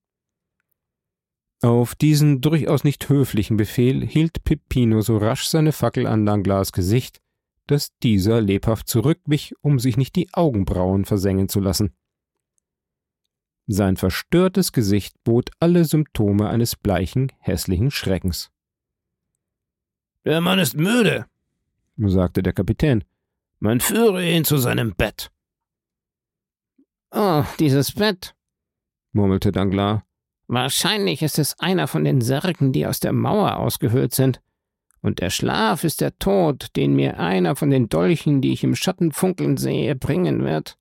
Auf 1.63 1.95
diesen 1.95 2.41
durchaus 2.41 2.85
nicht 2.85 3.09
höflichen 3.09 3.59
Befehl 3.59 4.07
hielt 4.07 4.45
Peppino 4.45 5.03
so 5.03 5.19
rasch 5.19 5.45
seine 5.45 5.73
Fackel 5.73 6.07
an 6.07 6.25
Danglars 6.25 6.73
Gesicht, 6.73 7.21
dass 7.67 7.97
dieser 7.99 8.41
lebhaft 8.41 8.89
zurückwich, 8.89 9.55
um 9.61 9.79
sich 9.79 9.97
nicht 9.97 10.17
die 10.17 10.33
Augenbrauen 10.33 11.05
versengen 11.05 11.49
zu 11.49 11.61
lassen. 11.61 11.95
Sein 13.67 13.97
verstörtes 13.97 14.73
Gesicht 14.73 15.15
bot 15.23 15.51
alle 15.61 15.85
Symptome 15.85 16.49
eines 16.49 16.77
bleichen, 16.77 17.31
hässlichen 17.39 17.91
Schreckens. 17.91 18.51
Der 20.25 20.41
Mann 20.41 20.59
ist 20.59 20.77
müde, 20.77 21.27
sagte 21.97 22.43
der 22.43 22.53
Kapitän. 22.53 23.05
Man 23.59 23.81
führe 23.81 24.27
ihn 24.27 24.45
zu 24.45 24.59
seinem 24.59 24.95
Bett. 24.95 25.31
Oh, 27.11 27.45
dieses 27.59 27.93
Bett, 27.93 28.35
murmelte 29.13 29.51
Danglars. 29.51 30.03
Wahrscheinlich 30.47 31.23
ist 31.23 31.39
es 31.39 31.59
einer 31.61 31.87
von 31.87 32.05
den 32.05 32.21
Särgen, 32.21 32.73
die 32.73 32.87
aus 32.87 33.01
der 33.01 33.13
Mauer 33.13 33.57
ausgehöhlt 33.57 34.15
sind. 34.15 34.41
Und 35.01 35.21
der 35.21 35.31
Schlaf 35.31 35.85
ist 35.85 36.01
der 36.01 36.19
Tod, 36.19 36.77
den 36.77 36.95
mir 36.95 37.19
einer 37.19 37.57
von 37.57 37.71
den 37.71 37.89
Dolchen, 37.89 38.43
die 38.43 38.53
ich 38.53 38.65
im 38.65 38.75
Schatten 38.75 39.13
funkeln 39.13 39.57
sehe, 39.57 39.95
bringen 39.95 40.45
wird. 40.45 40.77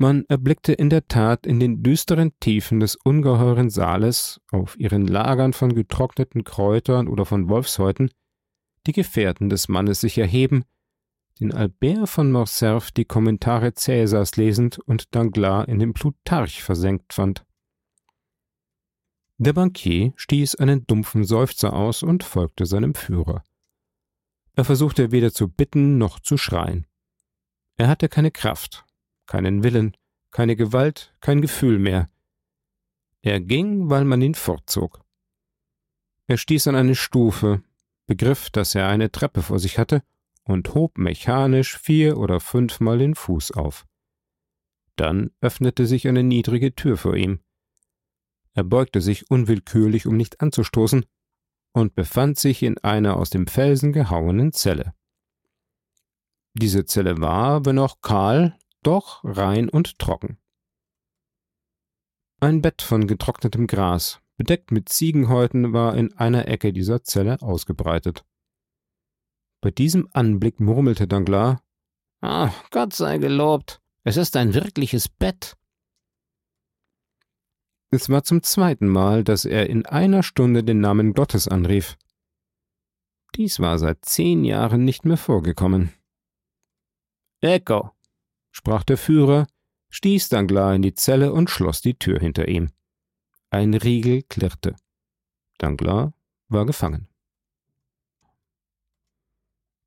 Man 0.00 0.24
erblickte 0.28 0.72
in 0.72 0.90
der 0.90 1.08
Tat 1.08 1.44
in 1.44 1.58
den 1.58 1.82
düsteren 1.82 2.32
Tiefen 2.38 2.78
des 2.78 2.94
ungeheuren 2.94 3.68
Saales, 3.68 4.40
auf 4.52 4.78
ihren 4.78 5.08
Lagern 5.08 5.52
von 5.52 5.74
getrockneten 5.74 6.44
Kräutern 6.44 7.08
oder 7.08 7.26
von 7.26 7.48
Wolfshäuten, 7.48 8.12
die 8.86 8.92
Gefährten 8.92 9.50
des 9.50 9.66
Mannes 9.66 10.00
sich 10.00 10.16
erheben, 10.16 10.64
den 11.40 11.52
Albert 11.52 12.08
von 12.08 12.30
Morcerf 12.30 12.92
die 12.92 13.06
Kommentare 13.06 13.74
Cäsars 13.74 14.36
lesend 14.36 14.78
und 14.78 15.14
Danglars 15.16 15.66
in 15.66 15.80
den 15.80 15.94
Plutarch 15.94 16.62
versenkt 16.62 17.12
fand. 17.12 17.44
Der 19.36 19.52
Bankier 19.52 20.12
stieß 20.14 20.56
einen 20.56 20.86
dumpfen 20.86 21.24
Seufzer 21.24 21.72
aus 21.72 22.04
und 22.04 22.22
folgte 22.22 22.66
seinem 22.66 22.94
Führer. 22.94 23.42
Er 24.54 24.64
versuchte 24.64 25.10
weder 25.10 25.32
zu 25.32 25.48
bitten 25.48 25.98
noch 25.98 26.20
zu 26.20 26.36
schreien. 26.36 26.86
Er 27.76 27.88
hatte 27.88 28.08
keine 28.08 28.32
Kraft, 28.32 28.84
keinen 29.28 29.62
Willen, 29.62 29.96
keine 30.32 30.56
Gewalt, 30.56 31.14
kein 31.20 31.40
Gefühl 31.40 31.78
mehr. 31.78 32.08
Er 33.22 33.40
ging, 33.40 33.88
weil 33.90 34.04
man 34.04 34.20
ihn 34.22 34.34
fortzog. 34.34 35.04
Er 36.26 36.36
stieß 36.36 36.66
an 36.66 36.74
eine 36.74 36.96
Stufe, 36.96 37.62
begriff, 38.06 38.50
dass 38.50 38.74
er 38.74 38.88
eine 38.88 39.12
Treppe 39.12 39.42
vor 39.42 39.60
sich 39.60 39.78
hatte 39.78 40.02
und 40.42 40.74
hob 40.74 40.98
mechanisch 40.98 41.78
vier 41.78 42.18
oder 42.18 42.40
fünfmal 42.40 42.98
den 42.98 43.14
Fuß 43.14 43.52
auf. 43.52 43.86
Dann 44.96 45.30
öffnete 45.40 45.86
sich 45.86 46.08
eine 46.08 46.24
niedrige 46.24 46.74
Tür 46.74 46.96
vor 46.96 47.14
ihm. 47.14 47.40
Er 48.54 48.64
beugte 48.64 49.00
sich 49.00 49.30
unwillkürlich, 49.30 50.06
um 50.06 50.16
nicht 50.16 50.40
anzustoßen, 50.40 51.04
und 51.72 51.94
befand 51.94 52.38
sich 52.38 52.62
in 52.62 52.78
einer 52.78 53.16
aus 53.16 53.30
dem 53.30 53.46
Felsen 53.46 53.92
gehauenen 53.92 54.52
Zelle. 54.52 54.94
Diese 56.54 56.84
Zelle 56.86 57.20
war, 57.20 57.64
wenn 57.66 57.78
auch 57.78 58.00
kahl, 58.00 58.58
doch 58.82 59.20
rein 59.24 59.68
und 59.68 59.98
trocken. 59.98 60.38
Ein 62.40 62.62
Bett 62.62 62.82
von 62.82 63.06
getrocknetem 63.06 63.66
Gras, 63.66 64.20
bedeckt 64.36 64.70
mit 64.70 64.88
Ziegenhäuten, 64.88 65.72
war 65.72 65.96
in 65.96 66.12
einer 66.16 66.46
Ecke 66.48 66.72
dieser 66.72 67.02
Zelle 67.02 67.42
ausgebreitet. 67.42 68.24
Bei 69.60 69.70
diesem 69.70 70.08
Anblick 70.12 70.60
murmelte 70.60 71.08
Danglars 71.08 71.58
Ah, 72.20 72.52
Gott 72.70 72.94
sei 72.94 73.18
gelobt, 73.18 73.80
es 74.02 74.16
ist 74.16 74.36
ein 74.36 74.54
wirkliches 74.54 75.08
Bett. 75.08 75.56
Es 77.90 78.08
war 78.08 78.24
zum 78.24 78.42
zweiten 78.42 78.88
Mal, 78.88 79.24
dass 79.24 79.44
er 79.44 79.70
in 79.70 79.86
einer 79.86 80.22
Stunde 80.22 80.64
den 80.64 80.80
Namen 80.80 81.14
Gottes 81.14 81.48
anrief. 81.48 81.96
Dies 83.34 83.60
war 83.60 83.78
seit 83.78 84.04
zehn 84.04 84.44
Jahren 84.44 84.84
nicht 84.84 85.04
mehr 85.04 85.16
vorgekommen. 85.16 85.92
Ecco, 87.40 87.92
sprach 88.58 88.82
der 88.82 88.96
Führer, 88.98 89.46
stieß 89.90 90.30
Danglars 90.30 90.74
in 90.74 90.82
die 90.82 90.94
Zelle 90.94 91.32
und 91.32 91.48
schloss 91.48 91.80
die 91.80 91.96
Tür 91.96 92.18
hinter 92.18 92.48
ihm. 92.48 92.70
Ein 93.50 93.72
Riegel 93.72 94.22
klirrte. 94.22 94.74
Danglars 95.58 96.12
war 96.48 96.66
gefangen. 96.66 97.06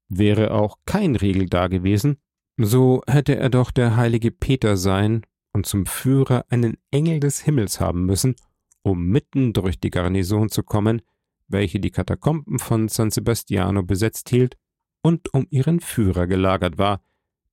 Wäre 0.08 0.52
auch 0.52 0.78
kein 0.86 1.18
Riegel 1.18 1.48
da 1.48 1.68
gewesen, 1.68 2.18
so 2.56 3.04
hätte 3.08 3.36
er 3.36 3.50
doch 3.50 3.72
der 3.72 3.98
heilige 3.98 4.32
Peter 4.32 4.78
sein 4.78 5.26
und 5.52 5.66
zum 5.66 5.86
Führer 5.86 6.46
einen 6.48 6.78
Engel 6.92 7.20
des 7.20 7.42
Himmels 7.42 7.82
haben 7.82 8.06
müssen, 8.06 8.36
um 8.84 9.06
mitten 9.08 9.52
durch 9.52 9.82
die 9.82 9.90
Garnison 9.90 10.48
zu 10.48 10.64
kommen, 10.64 11.02
welche 11.50 11.82
die 11.82 11.92
Katakomben 11.92 12.58
von 12.58 12.88
San 12.88 13.12
Sebastiano 13.12 13.84
besetzt 13.84 14.30
hielt 14.30 14.56
und 15.02 15.34
um 15.34 15.46
ihren 15.50 15.82
Führer 15.82 16.26
gelagert 16.26 16.78
war, 16.78 17.02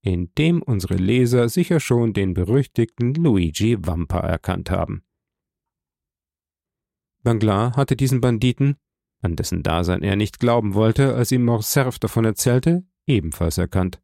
in 0.08 0.32
dem 0.38 0.62
unsere 0.62 0.94
Leser 0.94 1.48
sicher 1.48 1.80
schon 1.80 2.12
den 2.14 2.32
berüchtigten 2.34 3.14
Luigi 3.14 3.76
Vampa 3.78 4.20
erkannt 4.20 4.70
haben. 4.70 5.02
Danglars 7.22 7.76
hatte 7.76 7.94
diesen 7.94 8.20
Banditen, 8.22 8.76
an 9.20 9.36
dessen 9.36 9.62
Dasein 9.62 10.02
er 10.02 10.16
nicht 10.16 10.38
glauben 10.38 10.72
wollte, 10.74 11.14
als 11.14 11.30
ihm 11.30 11.44
Morcerf 11.44 11.98
davon 11.98 12.24
erzählte, 12.24 12.86
ebenfalls 13.06 13.58
erkannt. 13.58 14.00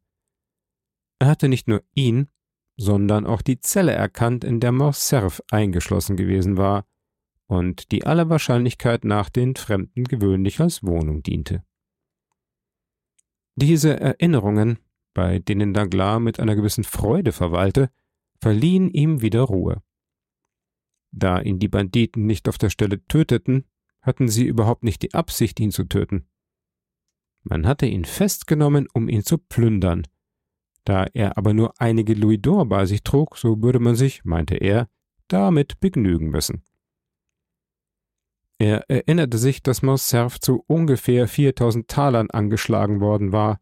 Er 1.17 1.27
hatte 1.27 1.49
nicht 1.49 1.67
nur 1.67 1.83
ihn, 1.95 2.29
sondern 2.77 3.25
auch 3.25 3.41
die 3.41 3.59
Zelle 3.59 3.93
erkannt, 3.93 4.43
in 4.43 4.59
der 4.59 4.73
Morcerf 4.73 5.41
eingeschlossen 5.49 6.17
gewesen 6.17 6.57
war 6.57 6.85
und 7.47 7.91
die 7.91 8.05
aller 8.05 8.29
Wahrscheinlichkeit 8.29 9.05
nach 9.05 9.29
den 9.29 9.55
Fremden 9.55 10.03
gewöhnlich 10.03 10.59
als 10.59 10.83
Wohnung 10.83 11.23
diente. 11.23 11.63
Diese 13.55 13.99
Erinnerungen, 13.99 14.77
bei 15.15 15.39
denen 15.39 15.73
Danglars 15.73 16.19
mit 16.19 16.39
einer 16.39 16.55
gewissen 16.55 16.83
Freude 16.83 17.31
verweilte, 17.31 17.89
verliehen 18.39 18.91
ihm 18.91 19.21
wieder 19.21 19.41
Ruhe. 19.41 19.81
Da 21.11 21.41
ihn 21.41 21.57
die 21.57 21.69
Banditen 21.69 22.27
nicht 22.27 22.47
auf 22.47 22.59
der 22.59 22.69
Stelle 22.69 23.03
töteten, 23.07 23.65
hatten 24.01 24.27
sie 24.27 24.45
überhaupt 24.45 24.83
nicht 24.83 25.01
die 25.01 25.15
Absicht, 25.15 25.59
ihn 25.59 25.71
zu 25.71 25.85
töten. 25.85 26.27
Man 27.41 27.65
hatte 27.65 27.87
ihn 27.87 28.05
festgenommen, 28.05 28.87
um 28.93 29.09
ihn 29.09 29.23
zu 29.23 29.39
plündern, 29.39 30.03
da 30.83 31.07
er 31.13 31.37
aber 31.37 31.53
nur 31.53 31.73
einige 31.81 32.13
Louis 32.13 32.39
d'Or 32.39 32.65
bei 32.65 32.85
sich 32.85 33.03
trug, 33.03 33.37
so 33.37 33.61
würde 33.61 33.79
man 33.79 33.95
sich, 33.95 34.23
meinte 34.23 34.55
er, 34.55 34.87
damit 35.27 35.79
begnügen 35.79 36.29
müssen. 36.29 36.63
Er 38.57 38.89
erinnerte 38.89 39.37
sich, 39.37 39.63
dass 39.63 39.81
Morcerf 39.81 40.39
zu 40.39 40.63
ungefähr 40.67 41.27
4000 41.27 41.87
Talern 41.87 42.29
angeschlagen 42.29 43.01
worden 43.01 43.31
war. 43.31 43.59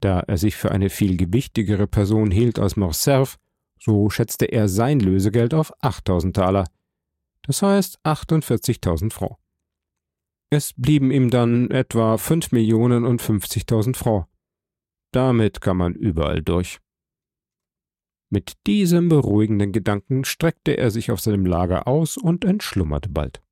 Da 0.00 0.20
er 0.20 0.36
sich 0.36 0.56
für 0.56 0.70
eine 0.70 0.90
viel 0.90 1.16
gewichtigere 1.16 1.86
Person 1.86 2.30
hielt 2.30 2.58
als 2.58 2.76
Morcerf, 2.76 3.38
so 3.78 4.10
schätzte 4.10 4.46
er 4.46 4.68
sein 4.68 5.00
Lösegeld 5.00 5.54
auf 5.54 5.72
8000 5.82 6.36
Taler, 6.36 6.64
das 7.42 7.62
heißt 7.62 8.00
48.000 8.04 9.12
Francs. 9.12 9.36
Es 10.50 10.72
blieben 10.72 11.10
ihm 11.10 11.30
dann 11.30 11.70
etwa 11.70 12.16
5 12.16 12.52
Millionen 12.52 13.04
und 13.04 13.20
50.000 13.20 13.96
Francs. 13.96 14.28
Damit 15.10 15.60
kann 15.60 15.76
man 15.76 15.94
überall 15.94 16.42
durch. 16.42 16.78
Mit 18.30 18.54
diesem 18.66 19.08
beruhigenden 19.08 19.72
Gedanken 19.72 20.24
streckte 20.24 20.76
er 20.76 20.90
sich 20.90 21.10
auf 21.10 21.20
seinem 21.20 21.46
Lager 21.46 21.86
aus 21.86 22.16
und 22.16 22.44
entschlummerte 22.44 23.08
bald. 23.08 23.43